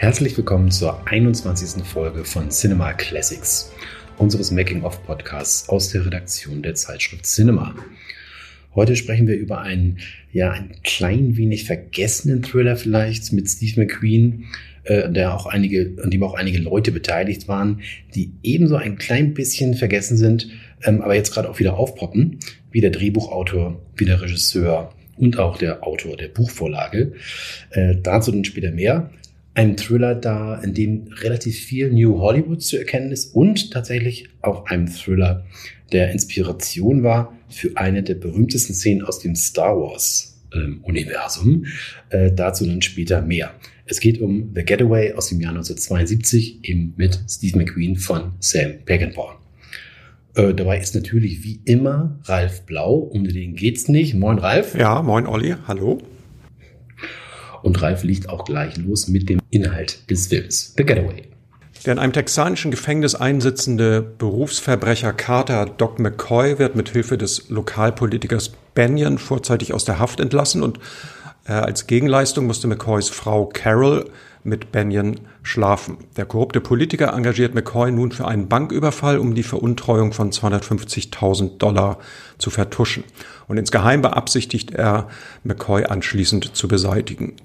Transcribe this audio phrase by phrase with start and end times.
[0.00, 1.84] Herzlich willkommen zur 21.
[1.84, 3.70] Folge von Cinema Classics,
[4.16, 7.74] unseres Making-of-Podcasts aus der Redaktion der Zeitschrift Cinema.
[8.74, 9.98] Heute sprechen wir über einen,
[10.32, 14.46] ja, ein klein wenig vergessenen Thriller vielleicht mit Steve McQueen,
[14.84, 17.82] äh, der auch einige, an dem auch einige Leute beteiligt waren,
[18.14, 20.48] die ebenso ein klein bisschen vergessen sind,
[20.82, 22.38] ähm, aber jetzt gerade auch wieder aufpoppen,
[22.70, 27.12] wie der Drehbuchautor, wie der Regisseur und auch der Autor der Buchvorlage.
[27.72, 29.10] Äh, dazu dann später mehr
[29.54, 34.66] ein Thriller da, in dem relativ viel New Hollywood zu erkennen ist und tatsächlich auch
[34.66, 35.44] ein Thriller,
[35.92, 41.66] der Inspiration war für eine der berühmtesten Szenen aus dem Star Wars ähm, Universum.
[42.10, 43.52] Äh, dazu dann später mehr.
[43.86, 48.74] Es geht um The Getaway aus dem Jahr 1972, eben mit Steve McQueen von Sam
[48.84, 49.40] Peckinpah.
[50.36, 54.14] Äh, dabei ist natürlich wie immer Ralf Blau, um den geht's nicht.
[54.14, 54.76] Moin Ralf.
[54.76, 56.00] Ja, moin Olli, hallo.
[57.62, 60.74] Und Ralf liegt auch gleich los mit dem Inhalt des Films.
[60.76, 61.24] The Getaway.
[61.86, 68.52] Der in einem texanischen Gefängnis einsitzende Berufsverbrecher Carter Doc McCoy wird mit Hilfe des Lokalpolitikers
[68.74, 70.78] Benyon vorzeitig aus der Haft entlassen und
[71.46, 74.10] äh, als Gegenleistung musste McCoys Frau Carol
[74.44, 75.98] mit Benyon schlafen.
[76.16, 81.98] Der korrupte Politiker engagiert McCoy nun für einen Banküberfall, um die Veruntreuung von 250.000 Dollar
[82.38, 83.04] zu vertuschen.
[83.48, 85.08] Und insgeheim beabsichtigt er,
[85.44, 87.36] McCoy anschließend zu beseitigen.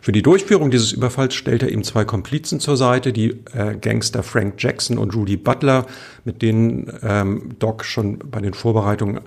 [0.00, 4.22] Für die Durchführung dieses Überfalls stellt er ihm zwei Komplizen zur Seite, die äh, Gangster
[4.22, 5.86] Frank Jackson und Rudy Butler,
[6.24, 9.20] mit denen ähm, Doc schon bei den Vorbereitungen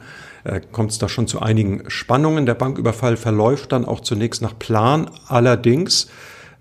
[0.43, 2.45] äh, kommt es da schon zu einigen Spannungen.
[2.45, 5.09] Der Banküberfall verläuft dann auch zunächst nach Plan.
[5.27, 6.07] Allerdings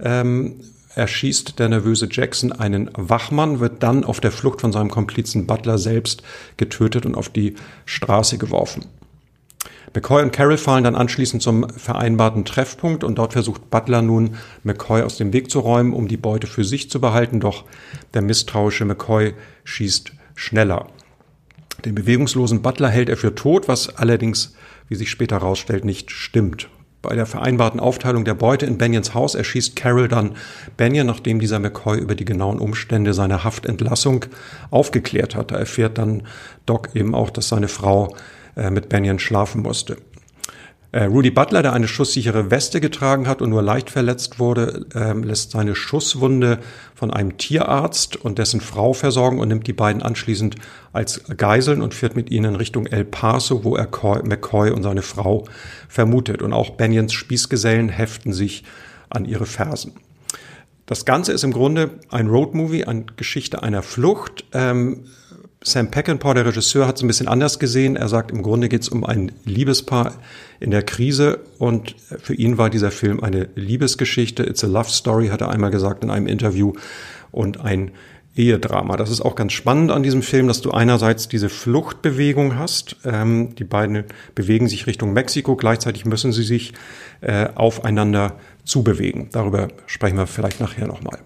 [0.00, 0.56] ähm,
[0.94, 5.78] erschießt der nervöse Jackson einen Wachmann, wird dann auf der Flucht von seinem Komplizen Butler
[5.78, 6.22] selbst
[6.56, 8.86] getötet und auf die Straße geworfen.
[9.92, 15.02] McCoy und Carroll fallen dann anschließend zum vereinbarten Treffpunkt und dort versucht Butler nun McCoy
[15.02, 17.64] aus dem Weg zu räumen, um die Beute für sich zu behalten, doch
[18.14, 19.34] der misstrauische McCoy
[19.64, 20.86] schießt schneller.
[21.84, 24.54] Den bewegungslosen Butler hält er für tot, was allerdings,
[24.88, 26.68] wie sich später herausstellt, nicht stimmt.
[27.02, 30.36] Bei der vereinbarten Aufteilung der Beute in Banyans Haus erschießt Carol dann
[30.76, 34.26] Banyan, nachdem dieser McCoy über die genauen Umstände seiner Haftentlassung
[34.70, 35.50] aufgeklärt hat.
[35.50, 36.24] Da erfährt dann
[36.66, 38.14] Doc eben auch, dass seine Frau
[38.60, 39.96] äh, mit Banyan schlafen musste.
[40.92, 45.12] Äh, Rudy Butler, der eine schusssichere Weste getragen hat und nur leicht verletzt wurde, äh,
[45.12, 46.58] lässt seine Schusswunde
[46.94, 50.56] von einem Tierarzt und dessen Frau versorgen und nimmt die beiden anschließend
[50.92, 53.88] als Geiseln und führt mit ihnen Richtung El Paso, wo er
[54.24, 55.44] McCoy und seine Frau
[55.88, 56.42] vermutet.
[56.42, 58.64] Und auch Banyans Spießgesellen heften sich
[59.10, 59.92] an ihre Fersen.
[60.86, 64.44] Das Ganze ist im Grunde ein Roadmovie, eine Geschichte einer Flucht.
[64.52, 65.04] Ähm,
[65.62, 67.94] Sam Peckinpah, der Regisseur, hat es ein bisschen anders gesehen.
[67.94, 70.14] Er sagt, im Grunde geht es um ein Liebespaar
[70.58, 74.42] in der Krise und für ihn war dieser Film eine Liebesgeschichte.
[74.42, 76.72] It's a love story, hat er einmal gesagt in einem Interview
[77.30, 77.90] und ein
[78.34, 78.96] Ehedrama.
[78.96, 82.96] Das ist auch ganz spannend an diesem Film, dass du einerseits diese Fluchtbewegung hast.
[83.04, 84.04] Ähm, die beiden
[84.34, 86.72] bewegen sich Richtung Mexiko, gleichzeitig müssen sie sich
[87.20, 89.28] äh, aufeinander zubewegen.
[89.32, 91.18] Darüber sprechen wir vielleicht nachher nochmal.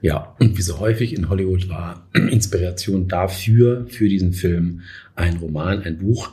[0.00, 4.82] Ja, und wie so häufig in Hollywood war Inspiration dafür, für diesen Film,
[5.14, 6.30] ein Roman, ein Buch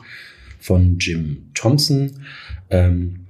[0.60, 2.24] von Jim Thompson.
[2.70, 3.26] Ähm,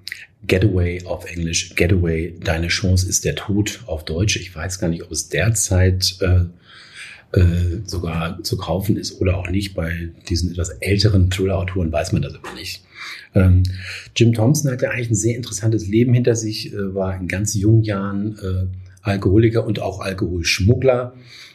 [0.47, 4.37] Getaway auf Englisch, Getaway, deine Chance ist der Tod auf Deutsch.
[4.37, 6.45] Ich weiß gar nicht, ob es derzeit äh,
[7.37, 9.75] äh, sogar zu kaufen ist oder auch nicht.
[9.75, 12.85] Bei diesen etwas älteren Thriller-Autoren weiß man das aber nicht.
[13.35, 13.65] Ähm,
[14.15, 17.83] Jim Thompson hatte eigentlich ein sehr interessantes Leben hinter sich, äh, war in ganz jungen
[17.83, 18.67] Jahren äh,
[19.07, 21.15] Alkoholiker und auch Alkoholschmuggler.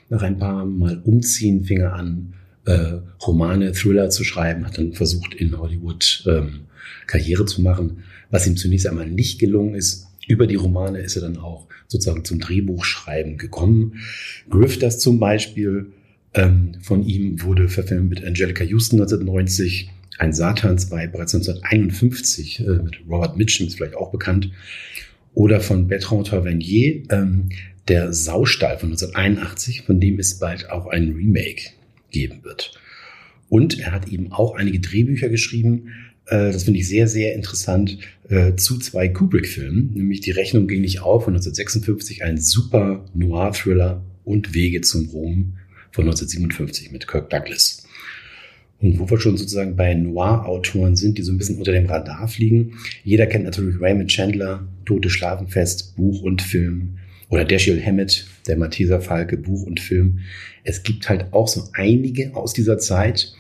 [0.10, 2.34] Nach ein paar Mal umziehen fing er an,
[2.66, 6.62] äh, Romane, Thriller zu schreiben, hat dann versucht, in Hollywood ähm,
[7.08, 10.08] Karriere zu machen, was ihm zunächst einmal nicht gelungen ist.
[10.28, 13.96] Über die Romane ist er dann auch sozusagen zum Drehbuchschreiben gekommen.
[14.50, 15.92] Grifters zum Beispiel
[16.34, 23.00] ähm, von ihm wurde verfilmt mit Angelica Houston 1990, ein Satansweib bereits 1951 äh, mit
[23.10, 24.52] Robert Mitchum, ist vielleicht auch bekannt.
[25.34, 27.50] Oder von Bertrand Tavernier, ähm,
[27.88, 31.72] der Saustall von 1981, von dem es bald auch ein Remake
[32.12, 32.74] geben wird.
[33.50, 35.90] Und er hat eben auch einige Drehbücher geschrieben,
[36.26, 37.98] äh, das finde ich sehr, sehr interessant,
[38.30, 44.04] äh, zu zwei Kubrick-Filmen, nämlich Die Rechnung ging nicht auf von 1956, ein super Noir-Thriller
[44.24, 45.58] und Wege zum Ruhm
[45.92, 47.86] von 1957 mit Kirk Douglas.
[48.82, 52.28] Und wo wir schon sozusagen bei Noir-Autoren sind, die so ein bisschen unter dem Radar
[52.28, 52.74] fliegen.
[53.04, 56.98] Jeder kennt natürlich Raymond Chandler, Tote Schlafenfest, Buch und Film.
[57.30, 60.20] Oder Dashiell Hammett, der Malteser Falke, Buch und Film.
[60.64, 63.34] Es gibt halt auch so einige aus dieser Zeit,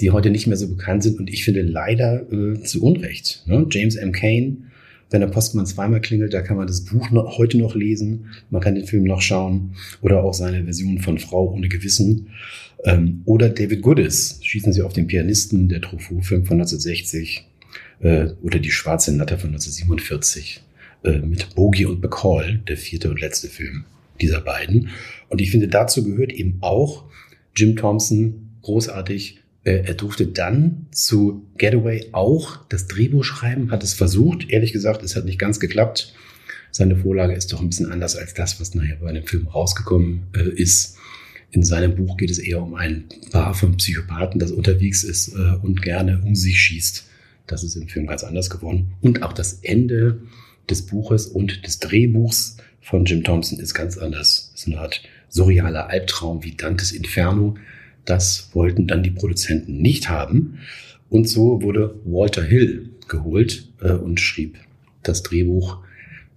[0.00, 3.44] die heute nicht mehr so bekannt sind und ich finde leider äh, zu Unrecht.
[3.46, 3.66] Ne?
[3.70, 4.12] James M.
[4.12, 4.68] Cain
[5.10, 8.26] Wenn der Postmann zweimal klingelt, da kann man das Buch noch, heute noch lesen.
[8.50, 9.74] Man kann den Film noch schauen.
[10.02, 12.28] Oder auch seine Version von Frau ohne Gewissen.
[12.84, 17.46] Ähm, oder David Goodis, Schießen Sie auf den Pianisten, der Truffaut-Film von 1960.
[18.00, 20.62] Äh, oder Die schwarze Natter von 1947.
[21.04, 23.84] Äh, mit Bogie und McCall, der vierte und letzte Film
[24.20, 24.90] dieser beiden.
[25.28, 27.04] Und ich finde, dazu gehört eben auch
[27.56, 29.40] Jim Thompson, großartig.
[29.68, 34.48] Äh, er durfte dann zu Getaway auch das Drehbuch schreiben, hat es versucht.
[34.48, 36.14] Ehrlich gesagt, es hat nicht ganz geklappt.
[36.70, 40.28] Seine Vorlage ist doch ein bisschen anders als das, was nachher bei dem Film rausgekommen
[40.34, 40.96] äh, ist.
[41.50, 45.56] In seinem Buch geht es eher um ein Paar von Psychopathen, das unterwegs ist äh,
[45.62, 47.04] und gerne um sich schießt.
[47.46, 48.94] Das ist im Film ganz anders geworden.
[49.02, 50.22] Und auch das Ende
[50.70, 54.50] des Buches und des Drehbuchs von Jim Thompson ist ganz anders.
[54.54, 57.56] Es ist eine Art surrealer Albtraum wie Dantes Inferno.
[58.08, 60.60] Das wollten dann die Produzenten nicht haben.
[61.10, 64.56] Und so wurde Walter Hill geholt äh, und schrieb
[65.02, 65.78] das Drehbuch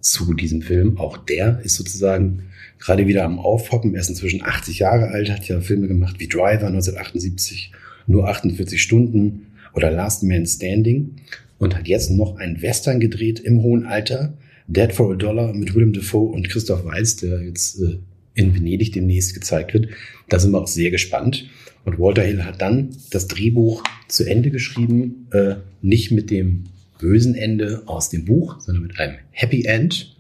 [0.02, 0.98] zu diesem Film.
[0.98, 2.44] Auch der ist sozusagen
[2.78, 3.96] gerade wieder am Aufpoppen.
[3.96, 7.72] Er ist inzwischen 80 Jahre alt, hat ja Filme gemacht wie Driver 1978,
[8.06, 11.16] nur 48 Stunden oder Last Man Standing
[11.58, 14.34] und hat jetzt noch einen Western gedreht im hohen Alter
[14.68, 18.00] Dead for a Dollar mit Willem Dafoe und Christoph Waltz, der jetzt äh,
[18.34, 19.90] in Venedig demnächst gezeigt wird.
[20.30, 21.50] Da sind wir auch sehr gespannt.
[21.84, 26.66] Und Walter Hill hat dann das Drehbuch zu Ende geschrieben, äh, nicht mit dem
[27.00, 30.16] bösen Ende aus dem Buch, sondern mit einem Happy End.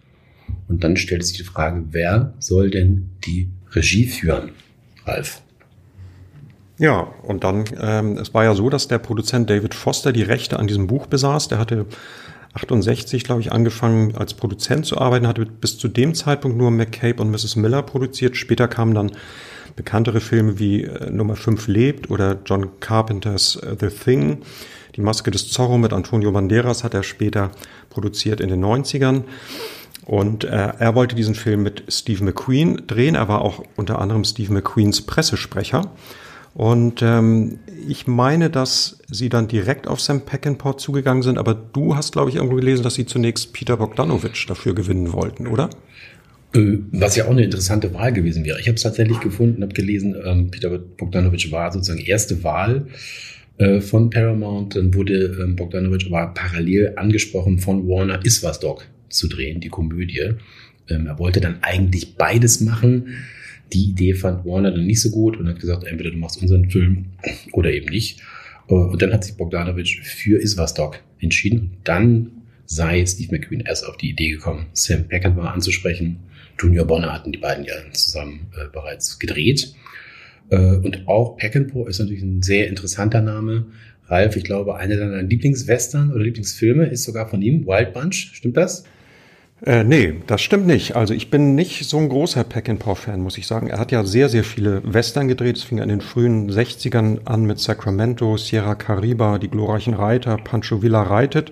[0.67, 4.51] Und dann stellt sich die Frage, wer soll denn die Regie führen?
[5.05, 5.41] Ralf.
[6.77, 10.57] Ja, und dann, ähm, es war ja so, dass der Produzent David Foster die Rechte
[10.57, 11.47] an diesem Buch besaß.
[11.47, 11.85] Der hatte
[12.53, 17.21] 68, glaube ich, angefangen als Produzent zu arbeiten, hatte bis zu dem Zeitpunkt nur McCabe
[17.21, 17.55] und Mrs.
[17.55, 18.35] Miller produziert.
[18.35, 19.11] Später kamen dann
[19.75, 24.39] bekanntere Filme wie äh, Nummer 5 lebt oder John Carpenters äh, The Thing.
[24.95, 27.51] Die Maske des Zorro mit Antonio Banderas hat er später
[27.89, 29.23] produziert in den 90ern.
[30.05, 33.15] Und äh, er wollte diesen Film mit Steve McQueen drehen.
[33.15, 35.91] Er war auch unter anderem Steve McQueens Pressesprecher.
[36.53, 41.95] Und ähm, ich meine, dass sie dann direkt auf Sam Peckinpah zugegangen sind, aber du
[41.95, 45.69] hast, glaube ich, irgendwo gelesen, dass sie zunächst Peter Bogdanovich dafür gewinnen wollten, oder?
[46.53, 48.59] Äh, was ja auch eine interessante Wahl gewesen wäre.
[48.59, 52.87] Ich habe es tatsächlich gefunden, habe gelesen, ähm, Peter Bogdanovich war sozusagen erste Wahl
[53.57, 54.75] äh, von Paramount.
[54.75, 60.33] Dann wurde ähm, Bogdanovich aber parallel angesprochen von Warner Iswas Dog zu drehen, die Komödie.
[60.89, 63.07] Ähm, er wollte dann eigentlich beides machen
[63.73, 66.69] die Idee fand Warner dann nicht so gut und hat gesagt, entweder du machst unseren
[66.69, 67.05] Film
[67.51, 68.21] oder eben nicht.
[68.67, 71.59] Äh, und dann hat sich Bogdanovich für Isvastok entschieden.
[71.59, 72.31] Und dann
[72.65, 76.19] sei Steve McQueen erst auf die Idee gekommen, Sam Peckinpah anzusprechen.
[76.59, 79.73] Junior Bonner hatten die beiden ja zusammen äh, bereits gedreht.
[80.49, 83.65] Äh, und auch Peckinpah ist natürlich ein sehr interessanter Name.
[84.07, 88.31] Ralf, ich glaube, einer deiner Lieblingswestern oder Lieblingsfilme ist sogar von ihm, Wild Bunch.
[88.33, 88.83] Stimmt das?
[89.63, 90.95] Äh, nee, das stimmt nicht.
[90.95, 93.67] Also ich bin nicht so ein großer Peckinpah-Fan, muss ich sagen.
[93.67, 95.57] Er hat ja sehr, sehr viele Western gedreht.
[95.57, 100.81] Es fing in den frühen 60ern an mit Sacramento, Sierra Cariba, Die glorreichen Reiter, Pancho
[100.81, 101.51] Villa reitet.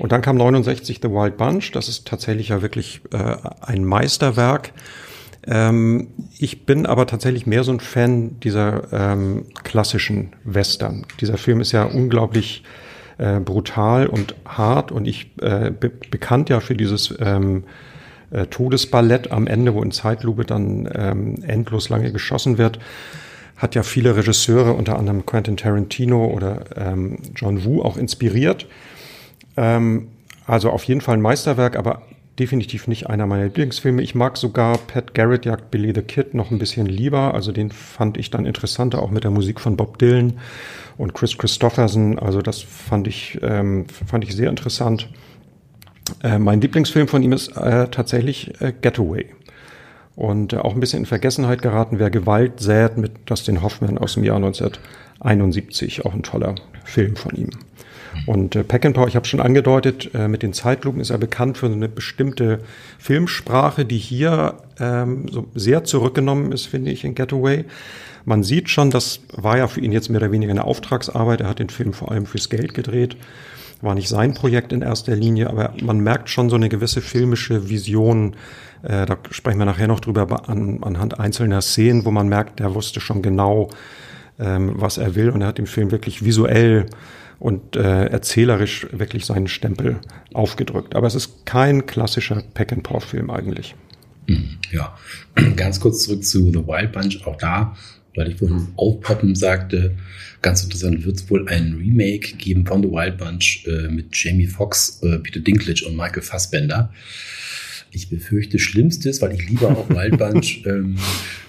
[0.00, 1.70] Und dann kam 69 The Wild Bunch.
[1.72, 4.72] Das ist tatsächlich ja wirklich äh, ein Meisterwerk.
[5.46, 11.06] Ähm, ich bin aber tatsächlich mehr so ein Fan dieser ähm, klassischen Western.
[11.20, 12.64] Dieser Film ist ja unglaublich
[13.20, 17.64] äh, brutal und hart und ich äh, be bekannt ja für dieses ähm,
[18.30, 22.78] äh, Todesballett am Ende, wo in Zeitlupe dann ähm, endlos lange geschossen wird,
[23.56, 28.66] hat ja viele Regisseure, unter anderem Quentin Tarantino oder ähm, John Woo, auch inspiriert.
[29.56, 30.08] Ähm,
[30.46, 32.02] also auf jeden Fall ein Meisterwerk, aber
[32.38, 34.00] definitiv nicht einer meiner Lieblingsfilme.
[34.00, 37.34] Ich mag sogar Pat Garrett jagt Billy the Kid noch ein bisschen lieber.
[37.34, 40.38] Also den fand ich dann interessanter, auch mit der Musik von Bob Dylan
[41.00, 42.18] und Chris Christopherson.
[42.18, 45.08] Also das fand ich, ähm, fand ich sehr interessant.
[46.22, 49.26] Äh, mein Lieblingsfilm von ihm ist äh, tatsächlich äh, Getaway.
[50.14, 54.14] Und äh, auch ein bisschen in Vergessenheit geraten, wer Gewalt sät mit Dustin Hoffman aus
[54.14, 56.04] dem Jahr 1971.
[56.04, 57.50] Auch ein toller Film von ihm.
[58.26, 61.66] Und äh, Peckinpah, ich habe schon angedeutet, äh, mit den Zeitlupen ist er bekannt für
[61.66, 62.60] eine bestimmte
[62.98, 67.64] Filmsprache, die hier ähm, so sehr zurückgenommen ist, finde ich, in Getaway.
[68.24, 71.40] Man sieht schon, das war ja für ihn jetzt mehr oder weniger eine Auftragsarbeit.
[71.40, 73.16] Er hat den Film vor allem fürs Geld gedreht.
[73.80, 77.70] War nicht sein Projekt in erster Linie, aber man merkt schon so eine gewisse filmische
[77.70, 78.36] Vision.
[78.82, 82.74] Äh, da sprechen wir nachher noch drüber an, anhand einzelner Szenen, wo man merkt, der
[82.74, 83.70] wusste schon genau,
[84.38, 86.86] ähm, was er will und er hat dem Film wirklich visuell
[87.38, 89.98] und äh, erzählerisch wirklich seinen Stempel
[90.34, 90.94] aufgedrückt.
[90.94, 93.74] Aber es ist kein klassischer Pack-and-Paw-Film eigentlich.
[94.28, 94.94] Hm, ja,
[95.56, 97.26] ganz kurz zurück zu The Wild Bunch.
[97.26, 97.74] Auch da
[98.14, 99.96] weil ich vorhin aufpoppen sagte,
[100.42, 104.46] ganz interessant, wird es wohl ein Remake geben von The Wild Bunch äh, mit Jamie
[104.46, 106.92] Foxx, äh, Peter Dinklage und Michael Fassbender.
[107.92, 110.62] Ich befürchte Schlimmstes, weil ich lieber auch Wild Bunch.
[110.66, 110.96] ähm,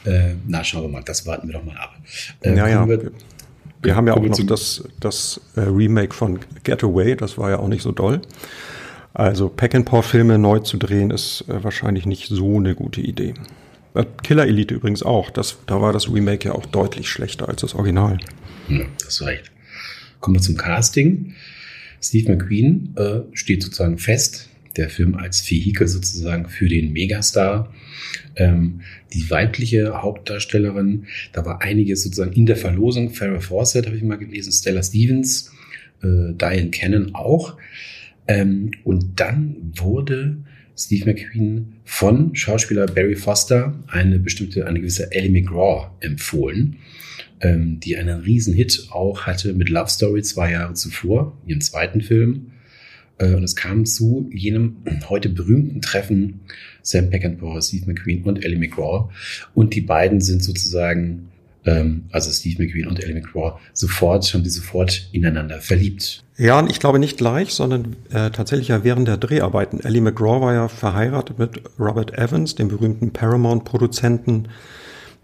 [0.06, 1.96] äh, na, schauen wir mal, das warten wir doch mal ab.
[2.42, 2.88] Äh, ja, ja.
[2.88, 3.12] Wir,
[3.84, 7.68] wir haben ja auch noch das, das äh, Remake von Getaway, das war ja auch
[7.68, 8.22] nicht so doll.
[9.14, 13.34] Also Pack-and-Paw-Filme neu zu drehen, ist äh, wahrscheinlich nicht so eine gute Idee.
[13.94, 15.30] Äh, Killer Elite übrigens auch.
[15.30, 18.18] Das, da war das Remake ja auch deutlich schlechter als das Original.
[18.70, 19.52] Ja, das ist recht.
[20.20, 21.34] Kommen wir zum Casting.
[22.02, 24.50] Steve McQueen äh, steht sozusagen fest.
[24.78, 27.74] Der Film als Vehikel sozusagen für den Megastar.
[28.38, 28.82] Ähm,
[29.14, 33.10] die weibliche Hauptdarstellerin, da war einiges sozusagen in der Verlosung.
[33.10, 35.52] Farrah Fawcett habe ich mal gelesen, Stella Stevens,
[36.02, 37.58] äh, Diane Cannon auch.
[38.28, 40.38] Ähm, und dann wurde
[40.82, 46.78] Steve McQueen von Schauspieler Barry Foster eine bestimmte, eine gewisse Ellie McGraw empfohlen,
[47.40, 52.54] ähm, die einen Riesenhit auch hatte mit Love Story zwei Jahre zuvor, ihrem zweiten Film.
[53.20, 56.42] Äh, und es kam zu jenem heute berühmten Treffen
[56.82, 59.12] Sam Peckinpah, Steve McQueen und Ellie McGraw.
[59.54, 61.31] Und die beiden sind sozusagen
[61.66, 66.24] ähm, also Steve McQueen und Ellie McGraw, sofort, haben sie sofort ineinander verliebt.
[66.38, 69.80] Ja, und ich glaube nicht gleich, sondern äh, tatsächlich ja während der Dreharbeiten.
[69.82, 74.48] Ellie McGraw war ja verheiratet mit Robert Evans, dem berühmten Paramount-Produzenten,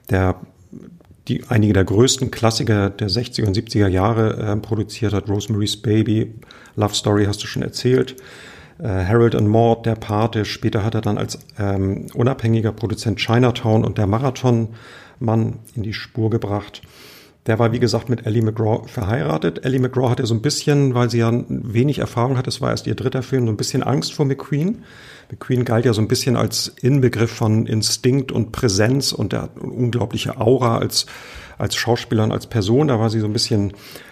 [0.09, 0.39] der
[1.27, 5.29] die einige der größten Klassiker der 60er und 70er Jahre äh, produziert hat.
[5.29, 6.35] Rosemary's Baby,
[6.75, 8.15] Love Story hast du schon erzählt.
[8.79, 10.45] Äh, Harold and Maud, der Pate.
[10.45, 14.69] Später hat er dann als ähm, unabhängiger Produzent Chinatown und der Marathon
[15.19, 16.81] Mann in die Spur gebracht.
[17.47, 19.63] Der war, wie gesagt, mit Ellie McGraw verheiratet.
[19.63, 22.87] Ellie McGraw hatte so ein bisschen, weil sie ja wenig Erfahrung hatte, es war erst
[22.87, 24.83] ihr dritter Film, so ein bisschen Angst vor McQueen.
[25.31, 30.41] McQueen galt ja so ein bisschen als Inbegriff von Instinkt und Präsenz und der unglaubliche
[30.41, 31.05] Aura als,
[31.57, 32.89] als Schauspieler und als Person.
[32.89, 33.71] Da war sie so ein bisschen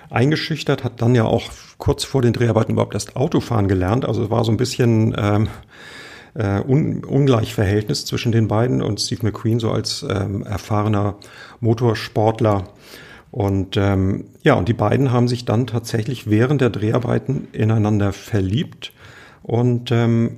[0.09, 1.43] eingeschüchtert, hat dann ja auch
[1.77, 4.05] kurz vor den Dreharbeiten überhaupt erst Autofahren gelernt.
[4.05, 5.49] Also es war so ein bisschen ähm,
[6.35, 11.15] äh, un Ungleichverhältnis zwischen den beiden und Steve McQueen so als ähm, erfahrener
[11.59, 12.65] Motorsportler.
[13.31, 18.93] Und ähm, ja, und die beiden haben sich dann tatsächlich während der Dreharbeiten ineinander verliebt.
[19.43, 20.37] Und ähm,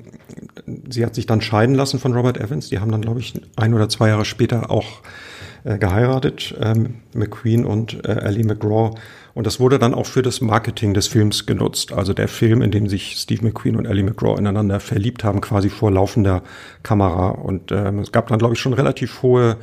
[0.90, 2.70] sie hat sich dann scheiden lassen von Robert Evans.
[2.70, 5.02] Die haben dann, glaube ich, ein oder zwei Jahre später auch
[5.68, 8.96] äh, geheiratet, ähm, McQueen und äh, Ellie McGraw.
[9.34, 11.92] Und das wurde dann auch für das Marketing des Films genutzt.
[11.92, 15.70] Also der Film, in dem sich Steve McQueen und Ellie McGraw ineinander verliebt haben, quasi
[15.70, 16.42] vor laufender
[16.84, 17.32] Kamera.
[17.32, 19.58] Und ähm, es gab dann, glaube ich, schon relativ hohe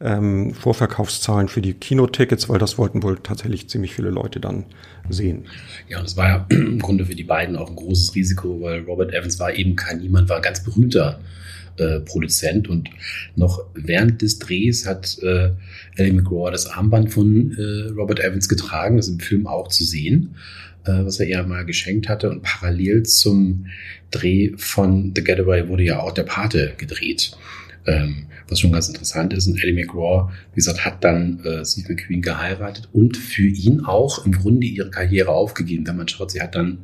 [0.00, 4.66] ähm, Vorverkaufszahlen für die Kinotickets, weil das wollten wohl tatsächlich ziemlich viele Leute dann
[5.08, 5.46] sehen.
[5.88, 8.82] Ja, und es war ja im Grunde für die beiden auch ein großes Risiko, weil
[8.82, 11.18] Robert Evans war eben kein niemand, war ein ganz berühmter
[11.78, 12.90] äh, Produzent und
[13.34, 15.50] noch während des Drehs hat äh,
[15.96, 20.36] Ellie McGraw das Armband von äh, Robert Evans getragen, das im Film auch zu sehen,
[20.84, 23.66] äh, was er ihr mal geschenkt hatte und parallel zum
[24.10, 27.36] Dreh von The Getaway wurde ja auch der Pate gedreht.
[27.86, 29.46] Ähm, was schon ganz interessant ist.
[29.46, 34.24] Und Ellie McGraw, wie gesagt, hat dann äh, Steve McQueen geheiratet und für ihn auch
[34.24, 35.86] im Grunde ihre Karriere aufgegeben.
[35.86, 36.78] Wenn man schaut, sie hat dann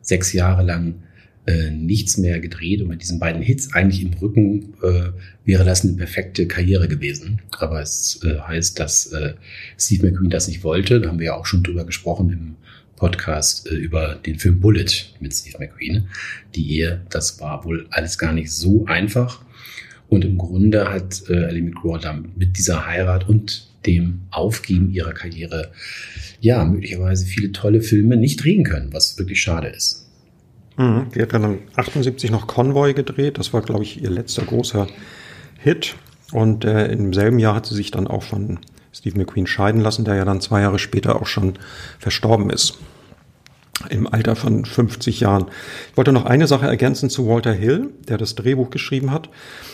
[0.00, 0.94] sechs Jahre lang
[1.46, 5.10] äh, nichts mehr gedreht und mit diesen beiden Hits eigentlich im Rücken äh,
[5.44, 7.40] wäre das eine perfekte Karriere gewesen.
[7.58, 9.34] Aber es äh, heißt, dass äh,
[9.78, 11.00] Steve McQueen das nicht wollte.
[11.00, 12.56] Da haben wir ja auch schon drüber gesprochen im
[12.96, 14.86] Podcast äh, über den Film Bullet
[15.18, 16.06] mit Steve McQueen.
[16.54, 19.44] Die Ehe, das war wohl alles gar nicht so einfach.
[20.08, 25.12] Und im Grunde hat äh, Ellie McGraw dann mit dieser Heirat und dem Aufgeben ihrer
[25.12, 25.72] Karriere
[26.40, 30.01] ja möglicherweise viele tolle Filme nicht drehen können, was wirklich schade ist.
[30.76, 33.38] Mhm, die hat dann 78 noch Convoy gedreht.
[33.38, 34.86] Das war, glaube ich, ihr letzter großer
[35.58, 35.96] Hit.
[36.32, 38.58] Und äh, im selben Jahr hat sie sich dann auch von
[38.92, 41.54] Steve McQueen scheiden lassen, der ja dann zwei Jahre später auch schon
[41.98, 42.78] verstorben ist.
[43.88, 45.46] Im Alter von 50 Jahren.
[45.90, 49.28] Ich wollte noch eine Sache ergänzen zu Walter Hill, der das Drehbuch geschrieben hat.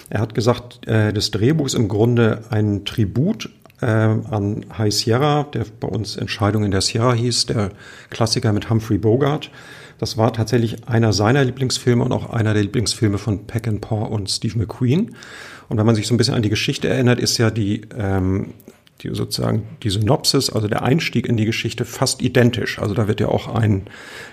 [0.09, 3.51] Er hat gesagt, äh, das Drehbuch ist im Grunde ein Tribut
[3.81, 7.71] äh, an High Sierra, der bei uns Entscheidung in der Sierra hieß, der
[8.11, 9.51] Klassiker mit Humphrey Bogart.
[9.99, 14.07] Das war tatsächlich einer seiner Lieblingsfilme und auch einer der Lieblingsfilme von Peck and Paw
[14.07, 15.17] und Steve McQueen.
[15.69, 18.55] Und wenn man sich so ein bisschen an die Geschichte erinnert, ist ja die, ähm,
[19.03, 22.79] die sozusagen die Synopsis, also der Einstieg in die Geschichte fast identisch.
[22.79, 23.83] Also da wird ja auch ein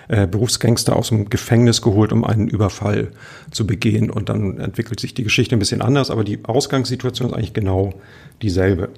[0.08, 3.08] äh, Berufsgangster aus dem Gefängnis geholt, um einen Überfall
[3.50, 4.08] zu begehen.
[4.10, 7.92] Und dann entwickelt sich die Geschichte ein bisschen anders, aber die Ausgangssituation ist eigentlich genau
[8.40, 8.90] dieselbe.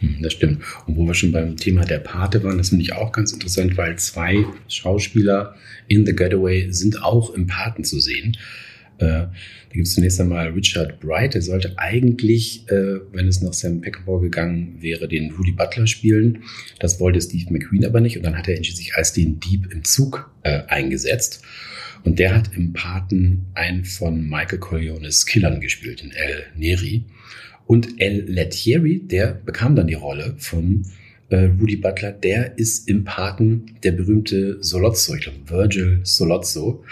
[0.00, 0.62] Hm, das stimmt.
[0.86, 3.76] Und wo wir schon beim Thema der Pate waren, das finde ich auch ganz interessant,
[3.76, 5.54] weil zwei Schauspieler
[5.88, 8.36] in The Getaway sind auch im Paten zu sehen.
[8.98, 9.28] Äh,
[9.70, 13.80] da gibt es zunächst einmal Richard Bright, der sollte eigentlich, äh, wenn es nach Sam
[13.80, 16.42] Peckinpah gegangen wäre, den Rudy Butler spielen.
[16.80, 19.84] Das wollte Steve McQueen aber nicht und dann hat er sich als den Dieb im
[19.84, 21.44] Zug äh, eingesetzt.
[22.02, 27.04] Und der hat im Paten einen von Michael Corleones Killern gespielt, den El Neri.
[27.70, 30.86] Und El Lettieri, der bekam dann die Rolle von
[31.28, 32.10] äh, Rudy Butler.
[32.10, 36.82] Der ist im Paten der berühmte Solozzo, ich glaube Virgil Solozzo,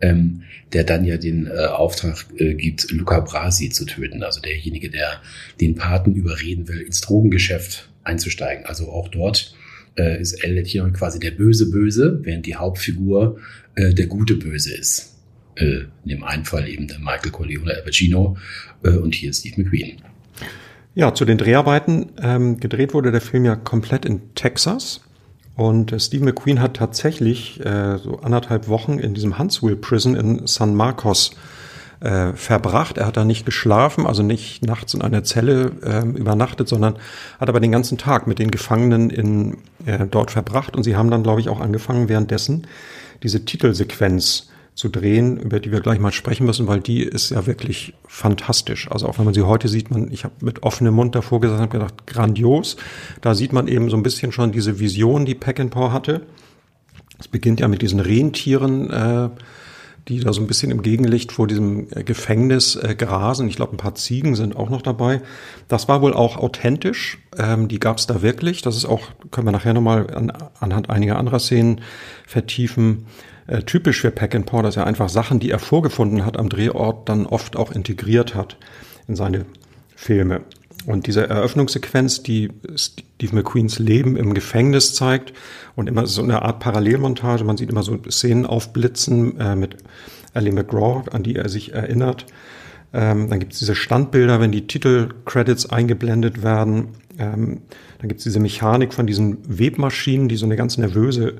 [0.00, 4.22] ähm, der dann ja den äh, Auftrag äh, gibt, Luca Brasi zu töten.
[4.22, 5.20] Also derjenige, der
[5.60, 8.64] den Paten überreden will, ins Drogengeschäft einzusteigen.
[8.64, 9.54] Also auch dort
[9.98, 13.38] äh, ist El Lettieri quasi der böse Böse, während die Hauptfigur
[13.74, 15.14] äh, der gute Böse ist.
[15.56, 18.38] Äh, in dem einen Fall eben der Michael Corleone Al Pacino
[18.82, 20.00] äh, und hier Steve McQueen.
[20.94, 22.12] Ja, zu den Dreharbeiten.
[22.20, 25.00] Ähm, gedreht wurde der Film ja komplett in Texas.
[25.56, 30.46] Und äh, Steve McQueen hat tatsächlich äh, so anderthalb Wochen in diesem Huntsville Prison in
[30.46, 31.32] San Marcos
[32.00, 32.98] äh, verbracht.
[32.98, 36.96] Er hat da nicht geschlafen, also nicht nachts in einer Zelle äh, übernachtet, sondern
[37.40, 40.76] hat aber den ganzen Tag mit den Gefangenen in, äh, dort verbracht.
[40.76, 42.66] Und sie haben dann, glaube ich, auch angefangen, währenddessen
[43.22, 47.46] diese Titelsequenz zu drehen, über die wir gleich mal sprechen müssen, weil die ist ja
[47.46, 48.90] wirklich fantastisch.
[48.90, 51.64] Also auch wenn man sie heute sieht, man, ich habe mit offenem Mund davor gesessen
[51.64, 52.76] und gedacht, grandios.
[53.20, 56.22] Da sieht man eben so ein bisschen schon diese Vision, die Peckinpah hatte.
[57.18, 59.28] Es beginnt ja mit diesen Rentieren, äh,
[60.08, 63.48] die da so ein bisschen im Gegenlicht vor diesem äh, Gefängnis äh, grasen.
[63.48, 65.20] Ich glaube, ein paar Ziegen sind auch noch dabei.
[65.68, 67.18] Das war wohl auch authentisch.
[67.38, 68.62] Ähm, die gab es da wirklich.
[68.62, 71.82] Das ist auch, können wir nachher nochmal an, anhand einiger anderer Szenen
[72.26, 73.06] vertiefen.
[73.52, 77.26] Äh, typisch für Peckinpah, dass er einfach Sachen, die er vorgefunden hat am Drehort, dann
[77.26, 78.56] oft auch integriert hat
[79.08, 79.44] in seine
[79.94, 80.40] Filme.
[80.86, 85.34] Und diese Eröffnungssequenz, die Steve McQueens Leben im Gefängnis zeigt
[85.76, 89.76] und immer so eine Art Parallelmontage, man sieht immer so Szenen aufblitzen äh, mit
[90.32, 92.24] Ellie McGraw, an die er sich erinnert.
[92.94, 96.88] Ähm, dann gibt es diese Standbilder, wenn die Titelcredits eingeblendet werden.
[97.18, 97.60] Ähm,
[97.98, 101.36] dann gibt es diese Mechanik von diesen Webmaschinen, die so eine ganz nervöse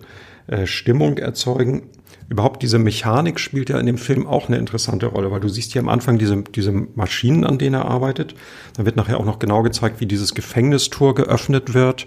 [0.46, 1.84] äh, Stimmung erzeugen.
[2.32, 5.72] Überhaupt diese Mechanik spielt ja in dem Film auch eine interessante Rolle, weil du siehst
[5.72, 8.34] hier am Anfang diese, diese Maschinen, an denen er arbeitet.
[8.74, 12.06] Dann wird nachher auch noch genau gezeigt, wie dieses Gefängnistor geöffnet wird,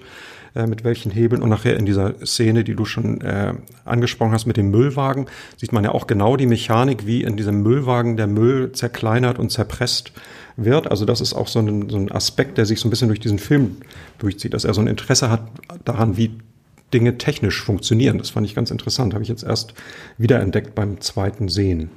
[0.55, 1.43] äh, mit welchen Hebeln.
[1.43, 5.73] Und nachher in dieser Szene, die du schon äh, angesprochen hast mit dem Müllwagen, sieht
[5.73, 10.11] man ja auch genau die Mechanik, wie in diesem Müllwagen der Müll zerkleinert und zerpresst
[10.57, 10.89] wird.
[10.89, 13.19] Also das ist auch so ein, so ein Aspekt, der sich so ein bisschen durch
[13.19, 13.77] diesen Film
[14.17, 15.43] durchzieht, dass er so ein Interesse hat
[15.83, 16.31] daran, wie
[16.93, 18.17] Dinge technisch funktionieren.
[18.17, 19.13] Das fand ich ganz interessant.
[19.13, 19.73] Habe ich jetzt erst
[20.17, 21.89] wiederentdeckt beim zweiten Sehen.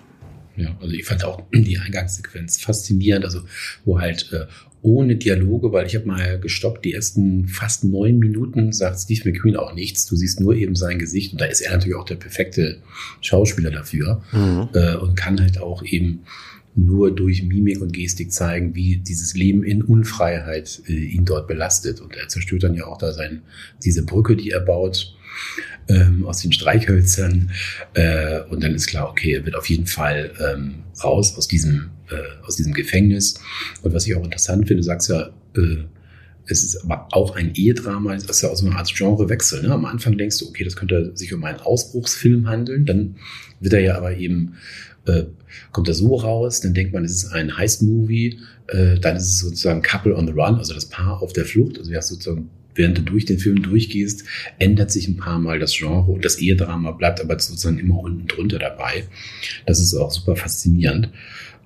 [0.57, 3.43] Ja, also ich fand auch die Eingangssequenz faszinierend, also
[3.85, 4.47] wo halt äh,
[4.83, 9.57] ohne Dialoge, weil ich habe mal gestoppt, die ersten fast neun Minuten sagt Steve McQueen
[9.57, 10.07] auch nichts.
[10.07, 12.81] Du siehst nur eben sein Gesicht und da ist er natürlich auch der perfekte
[13.21, 14.69] Schauspieler dafür mhm.
[14.75, 16.25] äh, und kann halt auch eben
[16.79, 22.01] nur durch Mimik und Gestik zeigen, wie dieses Leben in Unfreiheit äh, ihn dort belastet.
[22.01, 23.43] Und er zerstört dann ja auch da sein,
[23.85, 25.15] diese Brücke, die er baut,
[25.89, 27.51] ähm, aus den Streichhölzern.
[27.95, 31.91] Äh, und dann ist klar, okay, er wird auf jeden Fall ähm, raus aus diesem,
[32.11, 33.41] äh, aus diesem Gefängnis.
[33.83, 35.85] Und was ich auch interessant finde, du sagst ja, äh,
[36.51, 39.63] es ist aber auch ein Ehedrama, das ist ja auch so eine Art Genrewechsel.
[39.63, 39.71] Ne?
[39.71, 42.87] Am Anfang denkst du, okay, das könnte sich um einen Ausbruchsfilm handeln.
[42.87, 43.17] Dann
[43.61, 44.55] wird er ja aber eben
[45.09, 45.27] äh,
[45.73, 49.39] kommt er so raus, dann denkt man, es ist ein Heist-Movie, äh, dann ist es
[49.39, 51.79] sozusagen Couple on the Run, also das Paar auf der Flucht.
[51.79, 54.25] Also du hast sozusagen, während du durch den Film durchgehst,
[54.59, 58.27] ändert sich ein paar Mal das Genre und das Ehedrama bleibt aber sozusagen immer unten
[58.27, 59.05] drunter dabei.
[59.67, 61.11] Das ist auch super faszinierend.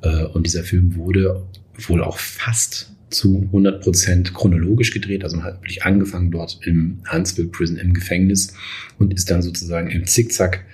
[0.02, 1.42] Äh, und dieser Film wurde
[1.88, 5.24] wohl auch fast zu 100 Prozent chronologisch gedreht.
[5.24, 8.54] Also man hat wirklich angefangen dort im Huntsville Prison im Gefängnis
[8.98, 10.64] und ist dann sozusagen im Zickzack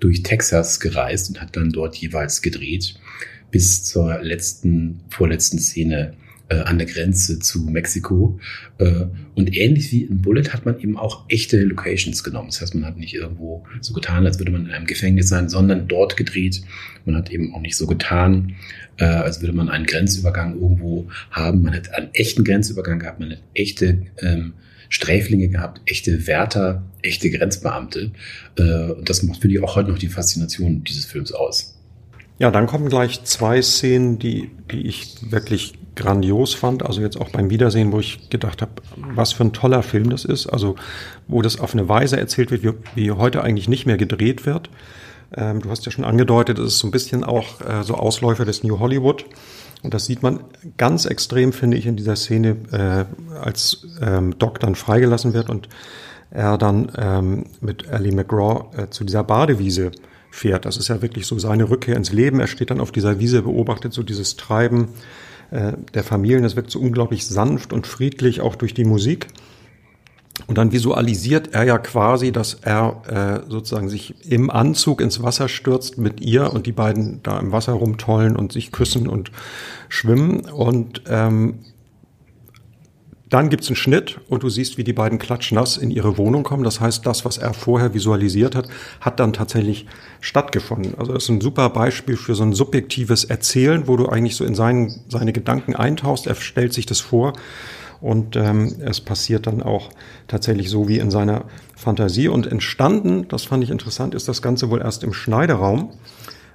[0.00, 2.94] durch Texas gereist und hat dann dort jeweils gedreht
[3.50, 6.14] bis zur letzten, vorletzten Szene
[6.48, 8.38] äh, an der Grenze zu Mexiko.
[8.78, 12.48] Äh, und ähnlich wie in Bullet hat man eben auch echte Locations genommen.
[12.48, 15.48] Das heißt, man hat nicht irgendwo so getan, als würde man in einem Gefängnis sein,
[15.48, 16.62] sondern dort gedreht.
[17.04, 18.54] Man hat eben auch nicht so getan,
[18.98, 21.62] äh, als würde man einen Grenzübergang irgendwo haben.
[21.62, 24.54] Man hat einen echten Grenzübergang gehabt, man hat echte ähm,
[24.88, 28.12] Sträflinge gehabt, echte Wärter, echte Grenzbeamte.
[28.56, 31.73] Äh, und das macht, finde ich, auch heute noch die Faszination dieses Films aus.
[32.38, 36.84] Ja, dann kommen gleich zwei Szenen, die, die ich wirklich grandios fand.
[36.84, 40.24] Also jetzt auch beim Wiedersehen, wo ich gedacht habe, was für ein toller Film das
[40.24, 40.48] ist.
[40.48, 40.74] Also
[41.28, 44.68] wo das auf eine Weise erzählt wird, wie, wie heute eigentlich nicht mehr gedreht wird.
[45.36, 48.44] Ähm, du hast ja schon angedeutet, es ist so ein bisschen auch äh, so Ausläufer
[48.44, 49.24] des New Hollywood.
[49.82, 50.40] Und das sieht man
[50.76, 55.68] ganz extrem, finde ich, in dieser Szene, äh, als ähm, Doc dann freigelassen wird und
[56.30, 59.92] er dann ähm, mit Ellie McGraw äh, zu dieser Badewiese
[60.34, 60.64] fährt.
[60.64, 62.40] Das ist ja wirklich so seine Rückkehr ins Leben.
[62.40, 64.88] Er steht dann auf dieser Wiese, beobachtet so dieses Treiben
[65.52, 66.42] äh, der Familien.
[66.42, 69.28] Das wirkt so unglaublich sanft und friedlich, auch durch die Musik.
[70.48, 75.48] Und dann visualisiert er ja quasi, dass er äh, sozusagen sich im Anzug ins Wasser
[75.48, 79.30] stürzt mit ihr und die beiden da im Wasser rumtollen und sich küssen und
[79.88, 80.40] schwimmen.
[80.40, 81.60] Und ähm,
[83.34, 86.62] dann gibt's einen Schnitt und du siehst, wie die beiden klatschnass in ihre Wohnung kommen.
[86.62, 88.68] Das heißt, das, was er vorher visualisiert hat,
[89.00, 89.86] hat dann tatsächlich
[90.20, 90.94] stattgefunden.
[90.98, 94.44] Also das ist ein super Beispiel für so ein subjektives Erzählen, wo du eigentlich so
[94.44, 96.28] in seinen, seine Gedanken eintauchst.
[96.28, 97.32] Er stellt sich das vor
[98.00, 99.90] und ähm, es passiert dann auch
[100.28, 102.28] tatsächlich so wie in seiner Fantasie.
[102.28, 105.90] Und entstanden, das fand ich interessant, ist das Ganze wohl erst im Schneideraum.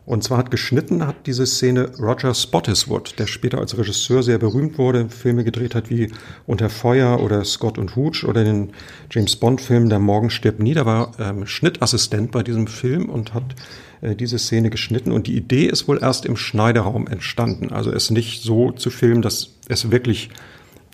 [0.09, 4.79] Und zwar hat geschnitten, hat diese Szene Roger Spottiswood, der später als Regisseur sehr berühmt
[4.79, 6.11] wurde, Filme gedreht hat wie
[6.47, 8.71] Unter Feuer oder Scott und Hooch oder den
[9.11, 10.73] James Bond-Film Der Morgen stirbt nie.
[10.73, 13.53] Der war ähm, Schnittassistent bei diesem Film und hat
[14.01, 15.11] äh, diese Szene geschnitten.
[15.11, 17.71] Und die Idee ist wohl erst im Schneideraum entstanden.
[17.71, 20.31] Also es nicht so zu filmen, dass es wirklich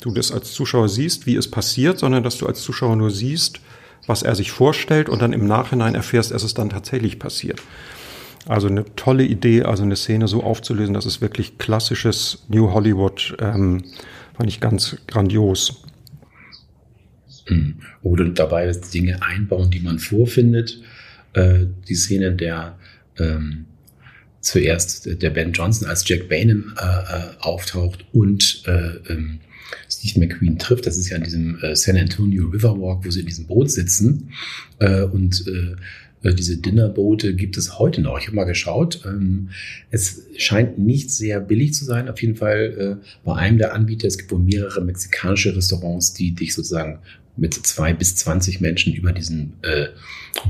[0.01, 3.61] du das als Zuschauer siehst, wie es passiert, sondern dass du als Zuschauer nur siehst,
[4.07, 7.61] was er sich vorstellt und dann im Nachhinein erfährst, dass es dann tatsächlich passiert.
[8.47, 13.35] Also eine tolle Idee, also eine Szene so aufzulösen, dass es wirklich klassisches New Hollywood,
[13.39, 13.83] ähm,
[14.35, 15.83] fand ich ganz grandios.
[17.49, 17.75] Mhm.
[18.03, 20.81] Oder dabei Dinge einbauen, die man vorfindet.
[21.33, 22.77] Äh, die Szene, der
[23.17, 23.65] ähm,
[24.41, 29.39] zuerst der Ben Johnson als Jack Bainem äh, äh, auftaucht und äh, ähm,
[29.89, 30.85] Steve McQueen trifft.
[30.85, 34.31] Das ist ja an diesem äh, San Antonio Riverwalk, wo sie in diesem Boot sitzen
[34.79, 35.47] äh, und
[36.33, 38.19] diese Dinnerboote gibt es heute noch.
[38.19, 39.01] Ich habe mal geschaut.
[39.05, 39.49] Ähm,
[39.91, 42.09] es scheint nicht sehr billig zu sein.
[42.09, 44.07] Auf jeden Fall äh, bei einem der Anbieter.
[44.07, 46.99] Es gibt wohl mehrere mexikanische Restaurants, die dich sozusagen
[47.37, 49.87] mit zwei bis zwanzig Menschen über diesen äh,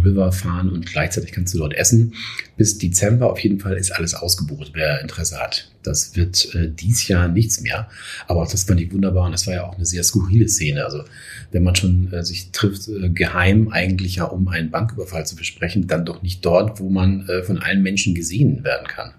[0.04, 2.14] River fahren und gleichzeitig kannst du dort essen.
[2.58, 5.72] Bis Dezember auf jeden Fall ist alles ausgebucht, wer Interesse hat.
[5.84, 7.90] Das wird äh, dies Jahr nichts mehr.
[8.28, 10.86] Aber auch das fand ich wunderbar und das war ja auch eine sehr skurrile Szene.
[10.86, 11.04] Also
[11.52, 15.88] wenn man schon äh, sich trifft, äh, geheim eigentlich ja, um einen Banküberfall zu besprechen,
[15.88, 19.14] dann doch nicht dort, wo man äh, von allen Menschen gesehen werden kann.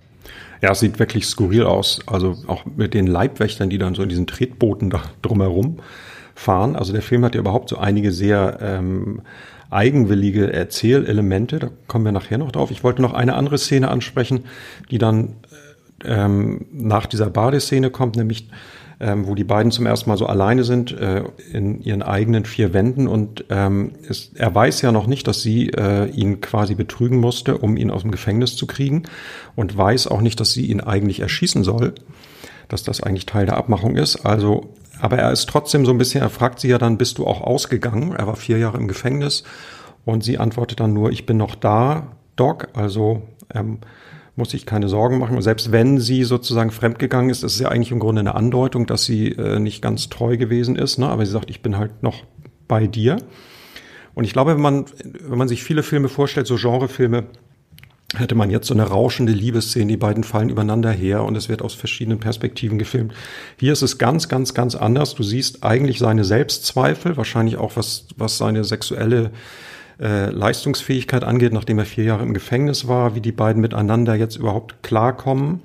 [0.62, 2.00] Ja, es sieht wirklich skurril aus.
[2.07, 5.81] Also auch mit den Leibwächtern, die dann so in diesen Tretbooten da drumherum
[6.37, 6.77] fahren.
[6.77, 9.22] Also der Film hat ja überhaupt so einige sehr ähm,
[9.70, 11.59] eigenwillige Erzählelemente.
[11.59, 12.70] Da kommen wir nachher noch drauf.
[12.70, 14.44] Ich wollte noch eine andere Szene ansprechen,
[14.90, 15.35] die dann
[16.05, 18.49] ähm, nach dieser Badeszene kommt, nämlich
[19.01, 22.72] ähm, wo die beiden zum ersten Mal so alleine sind äh, in ihren eigenen vier
[22.72, 27.18] Wänden und ähm, es, er weiß ja noch nicht, dass sie äh, ihn quasi betrügen
[27.18, 29.03] musste, um ihn aus dem Gefängnis zu kriegen
[29.55, 31.94] und weiß auch nicht, dass sie ihn eigentlich erschießen soll,
[32.68, 34.24] dass das eigentlich Teil der Abmachung ist.
[34.24, 37.26] Also aber er ist trotzdem so ein bisschen, er fragt sie ja dann, bist du
[37.26, 38.12] auch ausgegangen?
[38.12, 39.44] Er war vier Jahre im Gefängnis
[40.05, 43.22] und sie antwortet dann nur, ich bin noch da, Doc, also
[43.55, 43.79] ähm,
[44.37, 45.37] muss sich keine Sorgen machen.
[45.37, 48.87] Und selbst wenn sie sozusagen fremdgegangen ist, ist es ja eigentlich im Grunde eine Andeutung,
[48.87, 50.98] dass sie äh, nicht ganz treu gewesen ist.
[50.98, 51.09] Ne?
[51.09, 52.24] Aber sie sagt, ich bin halt noch
[52.68, 53.16] bei dir.
[54.14, 57.24] Und ich glaube, wenn man, wenn man sich viele Filme vorstellt, so Genrefilme,
[58.14, 61.62] hätte man jetzt so eine rauschende Liebesszene, die beiden fallen übereinander her und es wird
[61.62, 63.12] aus verschiedenen Perspektiven gefilmt.
[63.59, 65.14] Hier ist es ganz, ganz, ganz anders.
[65.14, 69.33] Du siehst eigentlich seine Selbstzweifel, wahrscheinlich auch was, was seine sexuelle
[69.99, 74.37] äh, Leistungsfähigkeit angeht, nachdem er vier Jahre im Gefängnis war, wie die beiden miteinander jetzt
[74.37, 75.62] überhaupt klarkommen.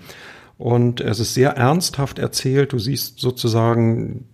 [0.58, 2.74] Und es ist sehr ernsthaft erzählt.
[2.74, 4.28] Du siehst sozusagen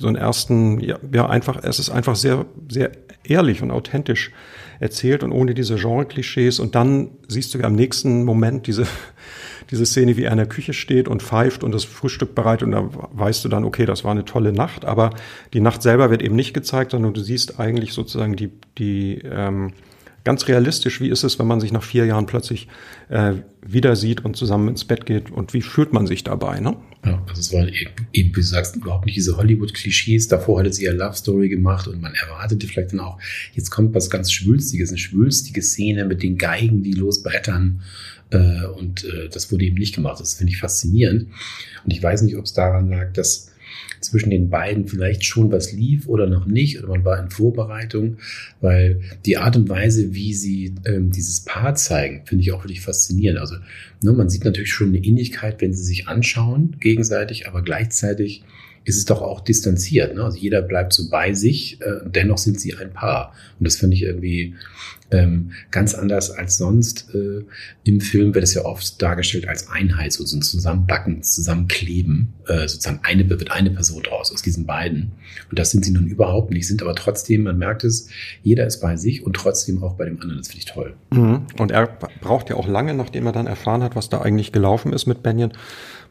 [0.00, 2.92] so einen ersten, ja, ja einfach, es ist einfach sehr, sehr
[3.24, 4.30] ehrlich und authentisch
[4.80, 6.58] erzählt und ohne diese Genre-Klischees.
[6.58, 8.86] Und dann siehst du ja am nächsten Moment diese,
[9.70, 12.66] diese Szene, wie er in der Küche steht und pfeift und das Frühstück bereitet.
[12.66, 14.84] Und da weißt du dann, okay, das war eine tolle Nacht.
[14.86, 15.10] Aber
[15.52, 19.74] die Nacht selber wird eben nicht gezeigt, sondern du siehst eigentlich sozusagen die, die, ähm,
[20.24, 22.68] ganz realistisch, wie ist es, wenn man sich nach vier Jahren plötzlich
[23.08, 23.34] äh,
[23.66, 26.76] wieder sieht und zusammen ins Bett geht und wie fühlt man sich dabei, ne?
[27.04, 30.28] Ja, also es war eben, wie du sagst, überhaupt nicht diese Hollywood-Klischees.
[30.28, 33.18] Davor hatte sie ja Love Story gemacht und man erwartete vielleicht dann auch,
[33.54, 37.80] jetzt kommt was ganz Schwülstiges, eine schwülstige Szene mit den Geigen, die losbrettern.
[38.30, 40.20] Äh, und äh, das wurde eben nicht gemacht.
[40.20, 41.28] Das finde ich faszinierend.
[41.84, 43.49] Und ich weiß nicht, ob es daran lag, dass
[44.00, 48.16] zwischen den beiden vielleicht schon was lief oder noch nicht oder man war in Vorbereitung,
[48.60, 52.80] weil die Art und Weise, wie sie ähm, dieses Paar zeigen, finde ich auch wirklich
[52.80, 53.38] faszinierend.
[53.38, 53.56] Also
[54.02, 58.42] ne, man sieht natürlich schon eine Ähnlichkeit, wenn sie sich anschauen gegenseitig, aber gleichzeitig
[58.84, 60.14] ist es doch auch distanziert.
[60.14, 60.24] Ne?
[60.24, 63.34] Also jeder bleibt so bei sich, äh, dennoch sind sie ein Paar.
[63.58, 64.54] Und das finde ich irgendwie
[65.10, 67.14] ähm, ganz anders als sonst.
[67.14, 67.44] Äh,
[67.84, 72.34] Im Film wird es ja oft dargestellt als Einheit, so ein Zusammenbacken, Zusammenkleben.
[72.46, 75.12] Äh, sozusagen eine wird eine Person draus aus diesen beiden.
[75.50, 78.08] Und das sind sie nun überhaupt nicht, sind aber trotzdem, man merkt es,
[78.42, 80.38] jeder ist bei sich und trotzdem auch bei dem anderen.
[80.38, 80.94] Das finde ich toll.
[81.10, 81.46] Mhm.
[81.58, 81.86] Und er
[82.20, 85.22] braucht ja auch lange, nachdem er dann erfahren hat, was da eigentlich gelaufen ist mit
[85.22, 85.52] Benjen,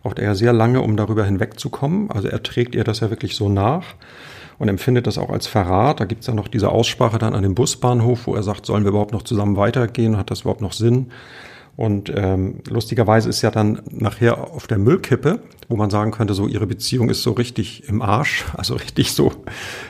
[0.02, 2.10] braucht er ja sehr lange, um darüber hinwegzukommen.
[2.12, 3.96] Also er trägt ihr das ja wirklich so nach
[4.60, 6.00] und empfindet das auch als Verrat.
[6.00, 8.84] Da gibt es ja noch diese Aussprache dann an dem Busbahnhof, wo er sagt, sollen
[8.84, 10.17] wir überhaupt noch zusammen weitergehen?
[10.17, 11.08] Hat das überhaupt noch Sinn?
[11.78, 16.45] Und ähm, lustigerweise ist ja dann nachher auf der Müllkippe, wo man sagen könnte, so
[16.45, 19.32] ihre Beziehung ist so richtig im Arsch, also richtig so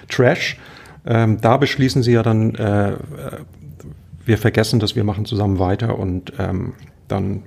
[0.08, 0.60] Trash.
[1.04, 2.94] Ähm, da beschließen sie ja dann, äh,
[4.24, 6.74] wir vergessen das, wir machen zusammen weiter und ähm,
[7.08, 7.44] dann,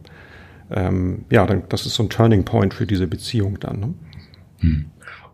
[0.73, 3.79] ähm, ja, dann, das ist so ein Turning Point für diese Beziehung dann.
[3.79, 3.95] Ne?
[4.59, 4.85] Hm.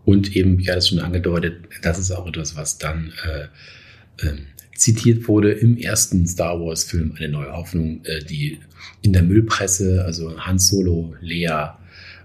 [0.09, 4.39] Und eben, wie alles schon angedeutet, das ist auch etwas, was dann äh, äh,
[4.75, 8.59] zitiert wurde im ersten Star Wars-Film Eine neue Hoffnung, äh, die
[9.03, 11.73] in der Müllpresse, also Han Solo, Lea,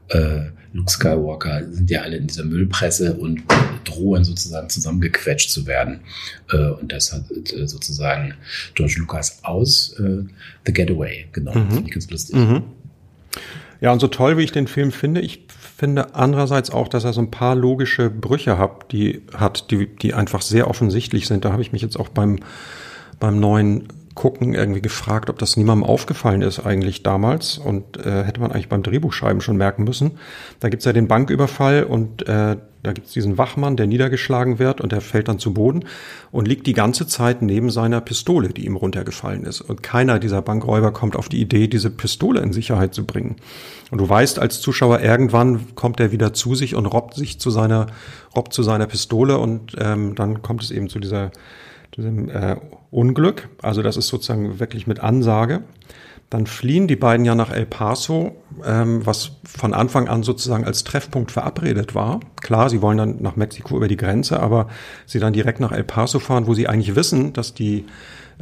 [0.08, 3.44] äh, Luke Skywalker sind ja alle in dieser Müllpresse und
[3.84, 6.00] drohen sozusagen zusammengequetscht zu werden.
[6.54, 8.34] Äh, und das hat äh, sozusagen
[8.76, 11.66] George Lucas aus The Getaway genommen.
[11.66, 11.72] Mhm.
[11.74, 12.36] Finde ich ganz lustig.
[12.38, 12.64] Mhm.
[13.82, 15.42] Ja, und so toll, wie ich den Film finde, ich
[15.76, 20.14] finde andererseits auch, dass er so ein paar logische Brüche hat, die hat, die, die
[20.14, 21.46] einfach sehr offensichtlich sind.
[21.46, 22.40] Da habe ich mich jetzt auch beim,
[23.20, 28.42] beim neuen Gucken irgendwie gefragt, ob das niemandem aufgefallen ist eigentlich damals und äh, hätte
[28.42, 30.20] man eigentlich beim Drehbuchschreiben schon merken müssen.
[30.60, 34.92] Da gibt's ja den Banküberfall und äh, da gibt's diesen Wachmann, der niedergeschlagen wird und
[34.92, 35.86] der fällt dann zu Boden
[36.32, 39.62] und liegt die ganze Zeit neben seiner Pistole, die ihm runtergefallen ist.
[39.62, 43.38] Und keiner dieser Bankräuber kommt auf die Idee, diese Pistole in Sicherheit zu bringen.
[43.90, 47.50] Und du weißt als Zuschauer, irgendwann kommt er wieder zu sich und robbt sich zu
[47.52, 47.88] seiner,
[48.36, 51.32] robbt zu seiner Pistole und ähm, dann kommt es eben zu dieser,
[51.96, 52.56] diesem äh,
[52.92, 53.50] Unglück.
[53.62, 55.64] Also das ist sozusagen wirklich mit Ansage.
[56.30, 60.84] Dann fliehen die beiden ja nach El Paso, ähm, was von Anfang an sozusagen als
[60.84, 62.22] Treffpunkt verabredet war.
[62.42, 64.68] Klar, sie wollen dann nach Mexiko über die Grenze, aber
[65.06, 67.86] sie dann direkt nach El Paso fahren, wo sie eigentlich wissen, dass die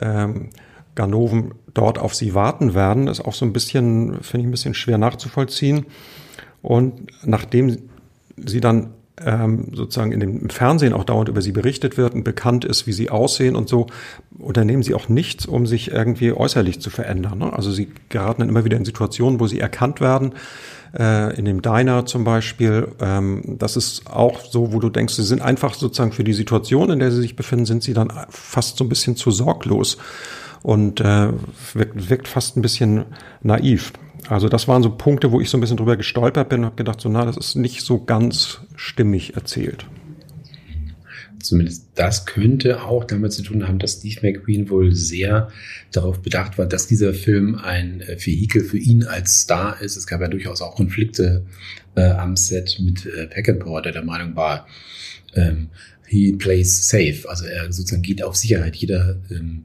[0.01, 0.51] ähm,
[0.95, 4.73] Ganoven dort auf sie warten werden, ist auch so ein bisschen, finde ich, ein bisschen
[4.73, 5.85] schwer nachzuvollziehen.
[6.61, 7.77] Und nachdem
[8.37, 8.93] sie dann
[9.25, 12.93] ähm, sozusagen in dem Fernsehen auch dauernd über sie berichtet wird und bekannt ist, wie
[12.93, 13.87] sie aussehen und so,
[14.37, 17.39] unternehmen sie auch nichts, um sich irgendwie äußerlich zu verändern.
[17.39, 17.53] Ne?
[17.53, 20.33] Also sie geraten dann immer wieder in Situationen, wo sie erkannt werden,
[20.97, 22.87] äh, in dem Diner zum Beispiel.
[22.99, 26.89] Ähm, das ist auch so, wo du denkst, sie sind einfach sozusagen für die Situation,
[26.89, 29.97] in der sie sich befinden, sind sie dann fast so ein bisschen zu sorglos
[30.63, 31.29] und äh,
[31.73, 33.05] wirkt, wirkt fast ein bisschen
[33.41, 33.93] naiv.
[34.27, 36.75] Also das waren so Punkte, wo ich so ein bisschen drüber gestolpert bin und habe
[36.75, 39.85] gedacht, so na, das ist nicht so ganz stimmig erzählt.
[41.39, 45.49] Zumindest das könnte auch damit zu tun haben, dass Steve McQueen wohl sehr
[45.91, 49.97] darauf bedacht war, dass dieser Film ein äh, Vehikel für ihn als Star ist.
[49.97, 51.45] Es gab ja durchaus auch Konflikte
[51.95, 54.67] äh, am Set mit äh, Peckinpah, der der Meinung war,
[55.35, 55.69] ähm,
[56.05, 57.27] he plays safe.
[57.27, 58.75] Also er sozusagen geht auf Sicherheit.
[58.75, 59.63] Jeder ähm,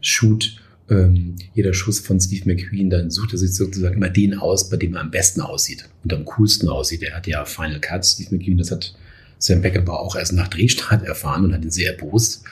[0.00, 0.56] Shoot
[0.90, 4.76] ähm, jeder Schuss von Steve McQueen, dann sucht er sich sozusagen immer den aus, bei
[4.76, 7.02] dem er am besten aussieht und am coolsten aussieht.
[7.02, 8.94] Er hat ja Final Cut, Steve McQueen, das hat
[9.38, 12.44] Sam Peckinpah auch erst nach Drehstart erfahren und hat ihn sehr erbost.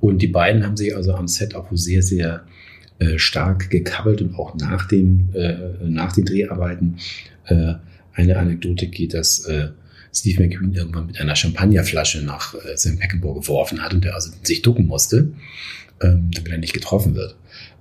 [0.00, 2.44] Und die beiden haben sich also am Set auch sehr, sehr
[2.98, 6.96] äh, stark gekabbelt und auch nach dem, äh, nach den Dreharbeiten.
[7.44, 7.74] Äh,
[8.12, 9.68] eine Anekdote geht, dass äh,
[10.12, 14.32] Steve McQueen irgendwann mit einer Champagnerflasche nach äh, Sam Peckinpah geworfen hat und der also
[14.42, 15.32] sich ducken musste,
[16.00, 17.36] ähm, damit er nicht getroffen wird.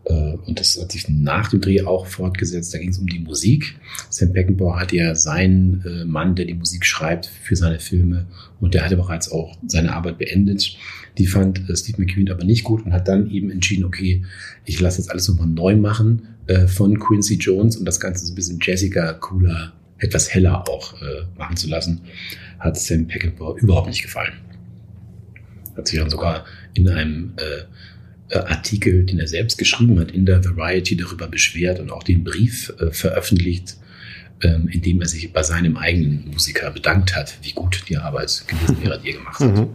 [0.05, 2.73] Äh, und das hat sich nach dem Dreh auch fortgesetzt.
[2.73, 3.75] Da ging es um die Musik.
[4.09, 8.27] Sam Peckinpah hat ja seinen äh, Mann, der die Musik schreibt für seine Filme.
[8.59, 10.77] Und der hatte bereits auch seine Arbeit beendet.
[11.17, 14.23] Die fand äh, Steve McQueen aber nicht gut und hat dann eben entschieden, okay,
[14.65, 16.29] ich lasse jetzt alles nochmal neu machen
[16.67, 20.93] von Quincy Jones und das Ganze so ein bisschen Jessica cooler, etwas heller auch
[21.39, 22.01] machen zu lassen.
[22.59, 24.33] Hat Sam Peckinpah überhaupt nicht gefallen.
[25.75, 27.63] Hat sich dann sogar in einem äh,
[28.33, 32.73] Artikel, den er selbst geschrieben hat, in der Variety darüber beschwert und auch den Brief
[32.79, 33.77] äh, veröffentlicht,
[34.41, 38.43] ähm, in dem er sich bei seinem eigenen Musiker bedankt hat, wie gut die Arbeit
[38.47, 39.55] gewesen wäre, die er gemacht hat.
[39.55, 39.67] Mhm.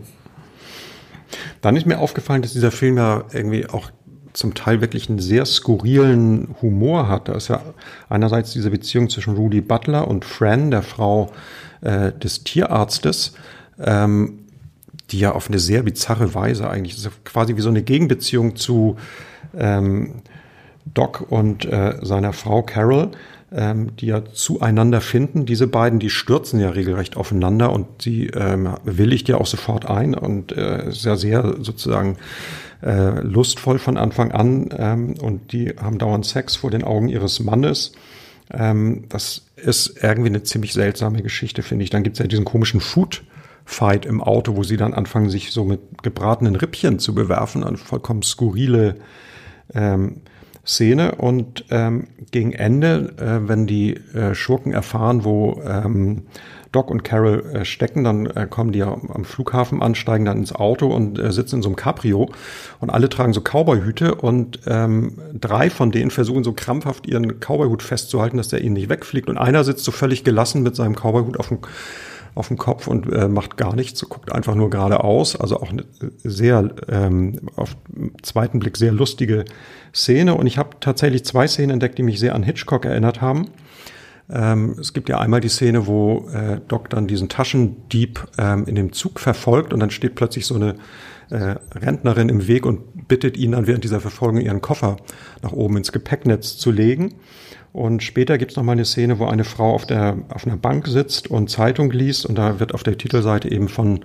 [1.60, 3.90] Dann ist mir aufgefallen, dass dieser Film ja irgendwie auch
[4.32, 7.28] zum Teil wirklich einen sehr skurrilen Humor hat.
[7.28, 7.62] Da ist ja
[8.08, 11.32] einerseits diese Beziehung zwischen Rudy Butler und Fran, der Frau
[11.80, 13.34] äh, des Tierarztes,
[13.78, 14.46] ähm,
[15.11, 18.96] die ja auf eine sehr bizarre Weise eigentlich, ist quasi wie so eine Gegenbeziehung zu
[19.57, 20.23] ähm,
[20.92, 23.11] Doc und äh, seiner Frau Carol.
[23.53, 25.46] ähm, die ja zueinander finden.
[25.46, 30.14] Diese beiden, die stürzen ja regelrecht aufeinander und sie ähm, willigt ja auch sofort ein
[30.14, 32.16] und äh, ist ja sehr sozusagen
[32.83, 37.40] äh, lustvoll von Anfang an ähm, und die haben dauernd Sex vor den Augen ihres
[37.40, 37.92] Mannes.
[38.53, 41.90] Ähm, das ist irgendwie eine ziemlich seltsame Geschichte, finde ich.
[41.90, 43.23] Dann gibt's ja diesen komischen Food.
[43.64, 47.77] Fight im Auto, wo sie dann anfangen, sich so mit gebratenen Rippchen zu bewerfen, eine
[47.77, 48.96] vollkommen skurrile
[49.75, 50.23] ähm,
[50.66, 51.16] Szene.
[51.16, 56.25] Und ähm, gegen Ende, äh, wenn die äh, Schurken erfahren, wo ähm,
[56.73, 60.55] Doc und Carol äh, stecken, dann äh, kommen die am Flughafen an, steigen dann ins
[60.55, 62.31] Auto und äh, sitzen in so einem Cabrio.
[62.79, 67.83] Und alle tragen so Cowboyhüte und ähm, drei von denen versuchen so krampfhaft ihren Cowboyhut
[67.83, 69.29] festzuhalten, dass der ihnen nicht wegfliegt.
[69.29, 71.59] Und einer sitzt so völlig gelassen mit seinem Cowboyhut auf dem
[72.35, 75.37] auf dem Kopf und äh, macht gar nichts, guckt einfach nur geradeaus.
[75.37, 75.85] Also auch eine
[76.23, 77.77] sehr, ähm, auf
[78.23, 79.45] zweiten Blick sehr lustige
[79.95, 80.35] Szene.
[80.35, 83.49] Und ich habe tatsächlich zwei Szenen entdeckt, die mich sehr an Hitchcock erinnert haben.
[84.33, 88.77] Ähm, es gibt ja einmal die Szene, wo äh, Doc dann diesen Taschendieb ähm, in
[88.77, 90.77] dem Zug verfolgt und dann steht plötzlich so eine
[91.31, 94.99] äh, Rentnerin im Weg und bittet ihn dann während dieser Verfolgung ihren Koffer
[95.43, 97.14] nach oben ins Gepäcknetz zu legen.
[97.72, 100.56] Und später gibt es noch mal eine Szene, wo eine Frau auf, der, auf einer
[100.56, 104.00] Bank sitzt und Zeitung liest und da wird auf der Titelseite eben von,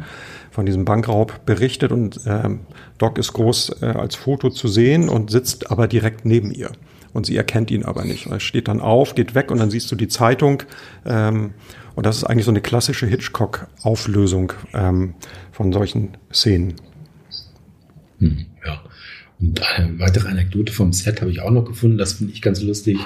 [0.51, 2.60] von diesem Bankraub berichtet und ähm,
[2.99, 6.71] Doc ist groß äh, als Foto zu sehen und sitzt aber direkt neben ihr.
[7.12, 8.28] Und sie erkennt ihn aber nicht.
[8.28, 10.63] Er steht dann auf, geht weg und dann siehst du die Zeitung.
[11.06, 11.54] Ähm,
[11.95, 15.15] und das ist eigentlich so eine klassische Hitchcock-Auflösung ähm,
[15.51, 16.75] von solchen Szenen.
[18.19, 18.45] Hm.
[19.39, 21.98] Und eine weitere Anekdote vom Set habe ich auch noch gefunden.
[21.98, 22.98] Das finde ich ganz lustig.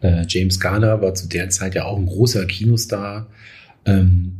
[0.00, 3.28] Äh, James Garner war zu der Zeit ja auch ein großer Kinostar,
[3.84, 4.38] ähm,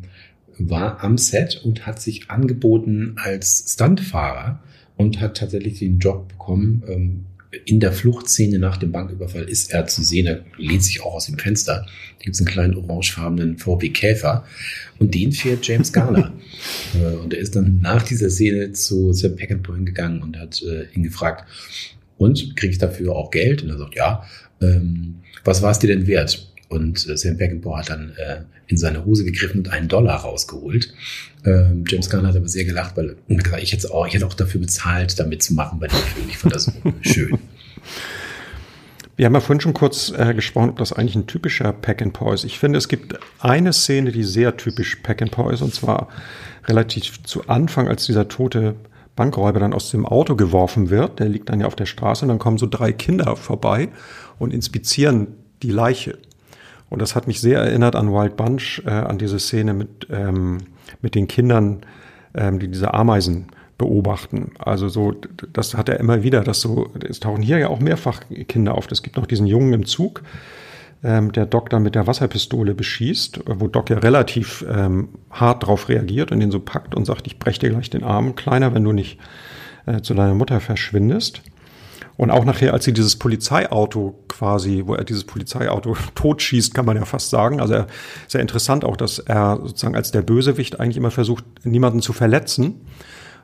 [0.58, 4.61] war am Set und hat sich angeboten als Stuntfahrer
[4.96, 6.82] und hat tatsächlich den Job bekommen.
[6.88, 7.24] Ähm,
[7.66, 11.26] in der Fluchtszene nach dem Banküberfall ist er zu sehen, er lehnt sich auch aus
[11.26, 11.86] dem Fenster.
[12.18, 14.44] Da gibt es einen kleinen orangefarbenen VW Käfer
[14.98, 16.32] und den fährt James Garner.
[16.94, 20.84] Äh, und er ist dann nach dieser Szene zu Sam Peckinpah gegangen und hat äh,
[20.94, 21.44] ihn gefragt,
[22.22, 23.62] und kriege ich dafür auch Geld?
[23.62, 24.24] Und er sagt, ja.
[24.60, 26.51] Ähm, was war es dir denn wert?
[26.72, 30.92] Und äh, Sam Peckinpah hat dann äh, in seine Hose gegriffen und einen Dollar rausgeholt.
[31.44, 33.16] Ähm, James Gunn hat aber sehr gelacht, weil
[33.61, 36.26] ich hätte auch, ich hätte auch dafür bezahlt, da mitzumachen bei dem Film.
[36.28, 37.38] Ich fand das schön.
[39.16, 42.14] Wir haben ja vorhin schon kurz äh, gesprochen, ob das eigentlich ein typischer Pack and
[42.14, 42.44] Paw ist.
[42.44, 46.08] Ich finde, es gibt eine Szene, die sehr typisch Pack and Paw ist, und zwar
[46.66, 48.76] relativ zu Anfang, als dieser tote
[49.14, 51.20] Bankräuber dann aus dem Auto geworfen wird.
[51.20, 53.90] Der liegt dann ja auf der Straße und dann kommen so drei Kinder vorbei
[54.38, 55.28] und inspizieren
[55.62, 56.18] die Leiche.
[56.92, 60.59] Und das hat mich sehr erinnert an Wild Bunch, äh, an diese Szene mit, ähm,
[61.00, 61.87] mit den Kindern,
[62.35, 63.46] ähm, die diese Ameisen
[63.78, 64.50] beobachten.
[64.59, 65.14] Also so,
[65.55, 68.92] das hat er immer wieder, dass so, es tauchen hier ja auch mehrfach Kinder auf.
[68.92, 70.22] Es gibt noch diesen Jungen im Zug,
[71.02, 75.88] ähm, der Doc dann mit der Wasserpistole beschießt, wo Doc ja relativ ähm, hart drauf
[75.88, 78.85] reagiert und ihn so packt und sagt, ich brech dir gleich den Arm, Kleiner, wenn
[78.85, 79.18] du nicht
[79.87, 81.40] äh, zu deiner Mutter verschwindest.
[82.16, 86.96] Und auch nachher, als sie dieses Polizeiauto quasi, wo er dieses Polizeiauto totschießt, kann man
[86.96, 87.61] ja fast sagen.
[87.61, 87.87] Also er,
[88.29, 92.83] sehr interessant auch, dass er sozusagen als der Bösewicht eigentlich immer versucht, niemanden zu verletzen.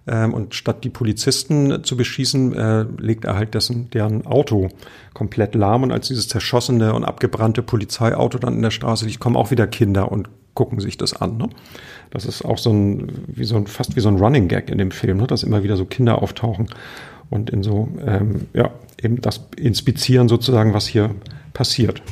[0.06, 4.68] Ähm, und statt die Polizisten zu beschießen, äh, legt er halt dessen, deren Auto
[5.14, 5.82] komplett lahm.
[5.82, 9.66] Und als dieses zerschossene und abgebrannte Polizeiauto dann in der Straße liegt, kommen auch wieder
[9.66, 11.36] Kinder und gucken sich das an.
[11.36, 11.48] Ne?
[12.10, 14.78] Das ist auch so ein, wie so ein, fast wie so ein Running Gag in
[14.78, 15.26] dem Film, ne?
[15.26, 16.68] dass immer wieder so Kinder auftauchen
[17.30, 21.14] und in so, ähm, ja, eben das inspizieren sozusagen, was hier
[21.52, 22.02] passiert.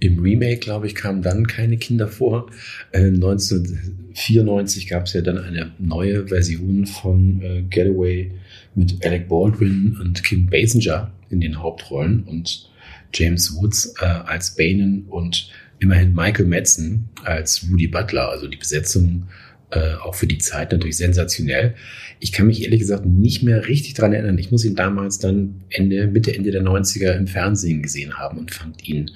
[0.00, 2.46] Im Remake, glaube ich, kamen dann keine Kinder vor.
[2.92, 8.30] Äh, 1994 gab es ja dann eine neue Version von äh, Getaway
[8.76, 12.70] mit Alec Baldwin und Kim Basinger in den Hauptrollen und
[13.12, 15.50] James Woods äh, als Banen und
[15.80, 18.28] immerhin Michael Madsen als Rudy Butler.
[18.28, 19.24] Also die Besetzung
[19.70, 21.74] äh, auch für die Zeit natürlich sensationell.
[22.20, 24.38] Ich kann mich ehrlich gesagt nicht mehr richtig dran erinnern.
[24.38, 28.50] Ich muss ihn damals dann Ende, Mitte, Ende der 90er im Fernsehen gesehen haben und
[28.50, 29.10] fand ihn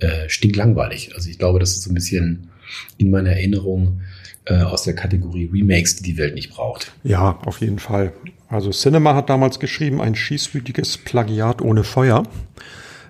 [0.00, 1.14] äh, stinklangweilig.
[1.14, 2.48] Also ich glaube, das ist so ein bisschen
[2.96, 4.00] in meiner Erinnerung
[4.46, 6.92] äh, aus der Kategorie Remakes, die die Welt nicht braucht.
[7.04, 8.12] Ja, auf jeden Fall.
[8.48, 12.24] Also Cinema hat damals geschrieben, ein schießwütiges Plagiat ohne Feuer.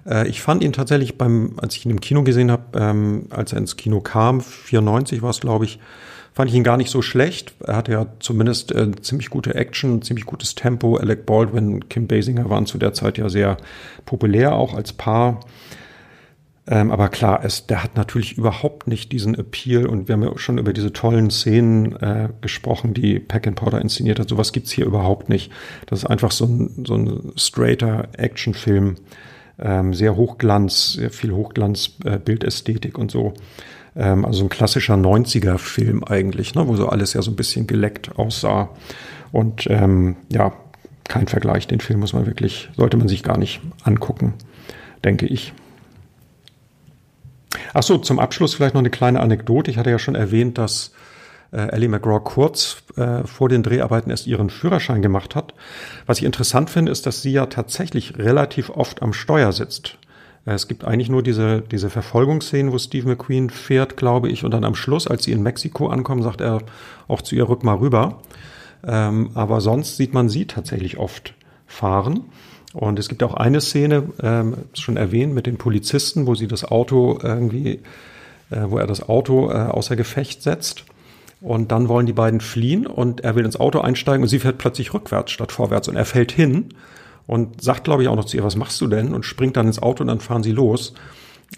[0.07, 3.53] Äh, ich fand ihn tatsächlich beim, als ich ihn im Kino gesehen habe, ähm, als
[3.53, 5.79] er ins Kino kam, 94 war es, glaube ich,
[6.33, 7.55] fand ich ihn gar nicht so schlecht.
[7.65, 10.97] Er hatte ja zumindest äh, ziemlich gute Action, ziemlich gutes Tempo.
[10.97, 13.57] Alec Baldwin, Kim Basinger waren zu der Zeit ja sehr
[14.07, 15.41] populär, auch als Paar.
[16.67, 20.39] Ähm, aber klar, es, der hat natürlich überhaupt nicht diesen Appeal und wir haben ja
[20.39, 24.29] schon über diese tollen Szenen äh, gesprochen, die Pack and Powder inszeniert hat.
[24.29, 25.51] Sowas gibt's hier überhaupt nicht.
[25.87, 28.97] Das ist einfach so ein, so ein straighter Actionfilm
[29.59, 33.35] ähm, sehr Hochglanz, sehr viel Hochglanz, äh, Bildästhetik und so.
[33.97, 38.19] Ähm, also ein klassischer 90er-Film eigentlich, ne, wo so alles ja so ein bisschen geleckt
[38.19, 38.71] aussah.
[39.33, 40.53] Und ähm, ja,
[41.09, 41.67] kein Vergleich.
[41.67, 44.35] Den Film muss man wirklich, sollte man sich gar nicht angucken,
[45.05, 45.53] denke ich.
[47.75, 49.71] Ach so, zum Abschluss vielleicht noch eine kleine Anekdote.
[49.71, 50.93] Ich hatte ja schon erwähnt, dass
[51.53, 55.55] äh, Ellie McGraw kurz äh, vor den Dreharbeiten erst ihren Führerschein gemacht hat.
[56.07, 59.99] Was ich interessant finde, ist, dass sie ja tatsächlich relativ oft am Steuer sitzt.
[60.47, 64.65] Es gibt eigentlich nur diese, diese Verfolgungsszenen, wo Steve McQueen fährt, glaube ich, und dann
[64.65, 66.63] am Schluss, als sie in Mexiko ankommen, sagt er
[67.09, 68.23] auch zu ihr, rück mal rüber.
[68.87, 71.35] Ähm, aber sonst sieht man sie tatsächlich oft
[71.67, 72.25] fahren.
[72.73, 76.65] Und es gibt auch eine Szene, ähm, schon erwähnt, mit den Polizisten, wo sie das
[76.65, 77.81] Auto irgendwie,
[78.51, 80.85] äh, wo er das Auto äh, außer Gefecht setzt.
[81.43, 84.59] Und dann wollen die beiden fliehen und er will ins Auto einsteigen und sie fährt
[84.59, 86.75] plötzlich rückwärts statt vorwärts und er fällt hin
[87.31, 89.15] und sagt, glaube ich, auch noch zu ihr, was machst du denn?
[89.15, 90.95] Und springt dann ins Auto und dann fahren sie los.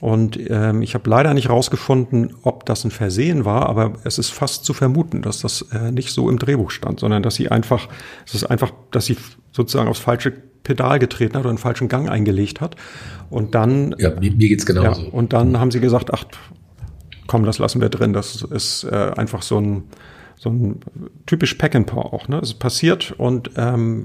[0.01, 4.29] Und ähm, ich habe leider nicht rausgefunden, ob das ein Versehen war, aber es ist
[4.29, 7.89] fast zu vermuten, dass das äh, nicht so im Drehbuch stand, sondern dass sie einfach,
[8.27, 9.17] es ist einfach, dass sie
[9.51, 10.31] sozusagen aufs falsche
[10.63, 12.77] Pedal getreten hat oder einen falschen Gang eingelegt hat.
[13.31, 13.95] Und dann.
[13.99, 15.05] Ja, mir, mir geht's genauso.
[15.05, 16.25] Ja, und dann haben sie gesagt, ach,
[17.29, 18.13] komm, das lassen wir drin.
[18.13, 19.85] Das ist äh, einfach so ein,
[20.37, 20.81] so ein
[21.25, 22.29] typisch Pack and Paw auch.
[22.29, 22.41] Ne?
[22.43, 24.05] Es passiert und ähm,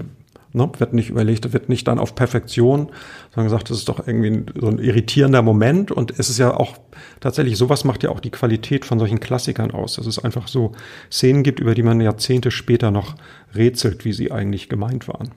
[0.52, 2.90] ne, wird nicht überlegt, wird nicht dann auf Perfektion,
[3.34, 5.90] sondern gesagt, das ist doch irgendwie so ein irritierender Moment.
[5.90, 6.78] Und es ist ja auch
[7.20, 10.72] tatsächlich, sowas macht ja auch die Qualität von solchen Klassikern aus, dass es einfach so
[11.10, 13.14] Szenen gibt, über die man Jahrzehnte später noch
[13.54, 15.32] rätselt, wie sie eigentlich gemeint waren.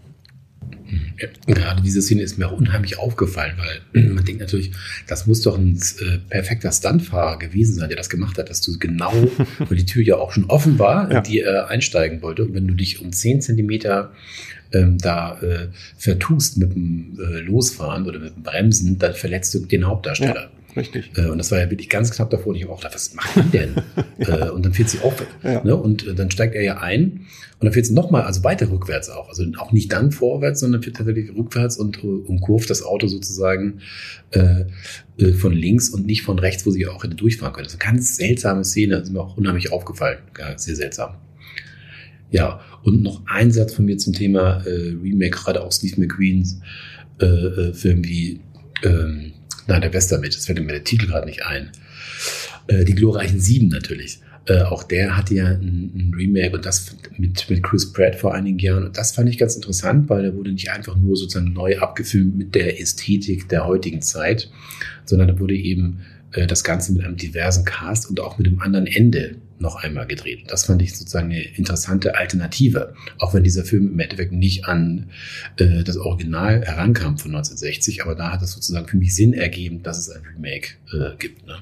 [1.48, 4.72] Gerade diese Szene ist mir auch unheimlich aufgefallen, weil man denkt natürlich,
[5.08, 8.78] das muss doch ein äh, perfekter Stuntfahrer gewesen sein, der das gemacht hat, dass du
[8.78, 9.14] genau,
[9.60, 11.18] weil die Tür ja auch schon offen war, ja.
[11.18, 12.44] in die er einsteigen wollte.
[12.44, 14.12] Und wenn du dich um zehn Zentimeter
[14.74, 15.68] ähm, da äh,
[15.98, 20.44] vertust mit dem äh, Losfahren oder mit dem Bremsen, dann verletzt du den Hauptdarsteller.
[20.44, 20.50] Ja.
[20.76, 21.12] Richtig.
[21.18, 22.48] Äh, und das war ja wirklich ganz knapp davor.
[22.48, 23.76] Und ich habe auch gedacht, was macht die denn?
[24.18, 24.48] ja.
[24.48, 25.28] äh, und dann fährt sie auch weg.
[25.44, 25.64] Ja.
[25.64, 25.76] Ne?
[25.76, 27.26] Und äh, dann steigt er ja ein
[27.60, 29.30] und dann fährt sie nochmal, also weiter rückwärts auch.
[29.30, 33.82] Also auch nicht dann vorwärts, sondern fährt tatsächlich rückwärts und umkurvt das Auto sozusagen
[34.32, 34.66] äh,
[35.34, 37.66] von links und nicht von rechts, wo sie auch hätte durchfahren können.
[37.66, 40.20] Das ist eine ganz seltsame Szene, das ist mir auch unheimlich aufgefallen.
[40.40, 41.16] Ja, sehr seltsam.
[42.32, 46.60] Ja, und noch ein Satz von mir zum Thema äh, Remake, gerade auch Steve McQueens
[47.22, 48.40] äh, äh, Film wie
[48.84, 49.34] ähm,
[49.68, 51.72] Nein, der Western mit, das fällt mir der Titel gerade nicht ein.
[52.68, 54.20] Äh, die glorreichen Sieben natürlich.
[54.48, 58.34] Äh, auch der hatte ja ein, ein, Remake und das mit, mit Chris Pratt vor
[58.34, 58.86] einigen Jahren.
[58.86, 62.36] Und das fand ich ganz interessant, weil der wurde nicht einfach nur sozusagen neu abgefilmt
[62.36, 64.52] mit der Ästhetik der heutigen Zeit,
[65.06, 66.00] sondern da wurde eben
[66.34, 70.08] äh, das Ganze mit einem diversen Cast und auch mit einem anderen Ende noch einmal
[70.08, 70.46] gedreht.
[70.48, 75.10] Das fand ich sozusagen eine interessante Alternative, auch wenn dieser Film im Endeffekt nicht an
[75.58, 79.84] äh, das Original herankam von 1960, aber da hat es sozusagen für mich Sinn ergeben,
[79.84, 81.46] dass es ein Remake äh, gibt.
[81.46, 81.56] Ne?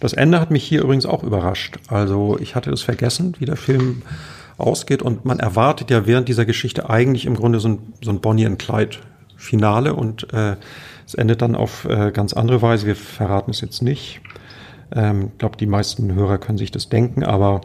[0.00, 1.78] Das Ende hat mich hier übrigens auch überrascht.
[1.88, 4.02] Also ich hatte es vergessen, wie der Film
[4.58, 8.20] ausgeht und man erwartet ja während dieser Geschichte eigentlich im Grunde so ein, so ein
[8.20, 8.98] Bonnie and Clyde
[9.36, 10.56] Finale und äh,
[11.04, 12.86] es endet dann auf äh, ganz andere Weise.
[12.86, 14.20] Wir verraten es jetzt nicht.
[14.94, 17.62] Ähm, ich glaube, die meisten Hörer können sich das denken, aber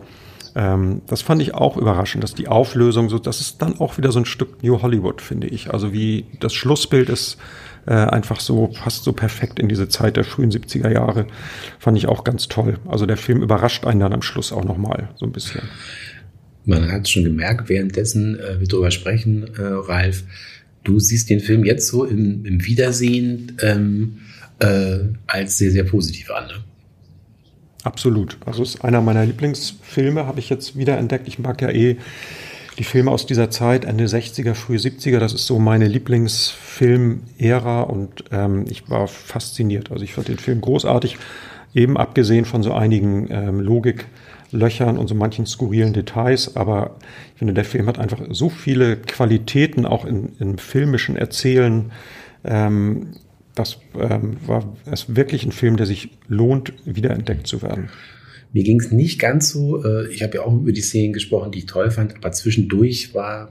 [0.56, 4.12] ähm, das fand ich auch überraschend, dass die Auflösung so, das ist dann auch wieder
[4.12, 5.72] so ein Stück New Hollywood, finde ich.
[5.72, 7.38] Also wie das Schlussbild ist
[7.86, 11.28] äh, einfach so, passt so perfekt in diese Zeit der frühen 70er Jahre.
[11.80, 12.80] Fand ich auch ganz toll.
[12.88, 15.62] Also der Film überrascht einen dann am Schluss auch nochmal so ein bisschen.
[16.66, 20.24] Man hat schon gemerkt, währenddessen äh, wir darüber sprechen, äh, Ralf,
[20.84, 24.18] du siehst den Film jetzt so im, im Wiedersehen ähm,
[24.60, 26.48] äh, als sehr, sehr positiv an.
[26.48, 26.54] Ne?
[27.84, 28.38] Absolut.
[28.46, 31.28] Also ist einer meiner Lieblingsfilme, habe ich jetzt wieder entdeckt.
[31.28, 31.98] Ich mag ja eh
[32.78, 35.20] die Filme aus dieser Zeit, Ende 60er, frühe 70er.
[35.20, 39.92] Das ist so meine Lieblingsfilm-Ära und ähm, ich war fasziniert.
[39.92, 41.18] Also ich fand den Film großartig,
[41.74, 46.56] eben abgesehen von so einigen ähm, Logiklöchern und so manchen skurrilen Details.
[46.56, 46.98] Aber
[47.34, 51.92] ich finde, der Film hat einfach so viele Qualitäten auch in, im filmischen Erzählen.
[52.44, 53.14] Ähm,
[53.58, 57.90] das ähm, war es wirklich ein Film, der sich lohnt, wiederentdeckt zu werden.
[58.54, 59.84] Mir ging es nicht ganz so.
[59.84, 63.14] Äh, ich habe ja auch über die Szenen gesprochen, die ich toll fand, aber zwischendurch
[63.14, 63.50] war,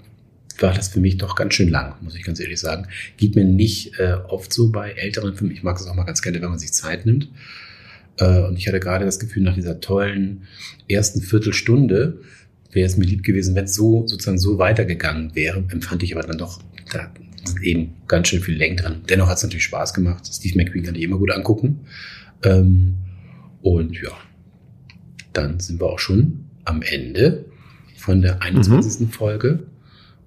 [0.59, 2.87] war das für mich doch ganz schön lang, muss ich ganz ehrlich sagen.
[3.17, 5.53] Geht mir nicht äh, oft so bei älteren Filmen.
[5.53, 7.29] Ich mag es auch mal ganz gerne, wenn man sich Zeit nimmt.
[8.19, 10.43] Äh, und ich hatte gerade das Gefühl, nach dieser tollen
[10.89, 12.21] ersten Viertelstunde
[12.73, 15.65] wäre es mir lieb gewesen, wenn es so sozusagen so weitergegangen wäre.
[15.71, 16.61] Empfand ich aber dann doch,
[16.93, 17.11] da
[17.63, 19.03] eben ganz schön viel Längen dran.
[19.09, 20.27] Dennoch hat es natürlich Spaß gemacht.
[20.27, 21.81] Steve McQueen kann ich immer gut angucken.
[22.43, 22.95] Ähm,
[23.63, 24.11] und ja,
[25.33, 27.47] dann sind wir auch schon am Ende
[27.97, 29.01] von der 21.
[29.01, 29.11] Mhm.
[29.11, 29.67] Folge.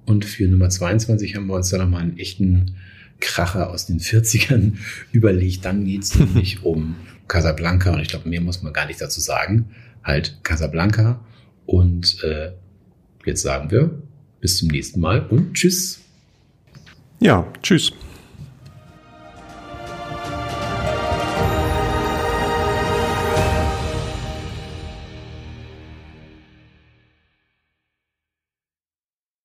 [0.06, 2.76] Und für Nummer 22 haben wir uns da nochmal einen echten
[3.20, 4.74] Kracher aus den 40ern
[5.12, 5.66] überlegt.
[5.66, 6.96] Dann geht's nämlich um
[7.28, 9.70] Casablanca und ich glaube, mehr muss man gar nicht dazu sagen.
[10.04, 11.24] Halt Casablanca
[11.66, 12.52] und äh,
[13.26, 14.02] jetzt sagen wir
[14.42, 16.02] bis zum nächsten Mal und tschüss.
[17.20, 17.92] Ja, tschüss.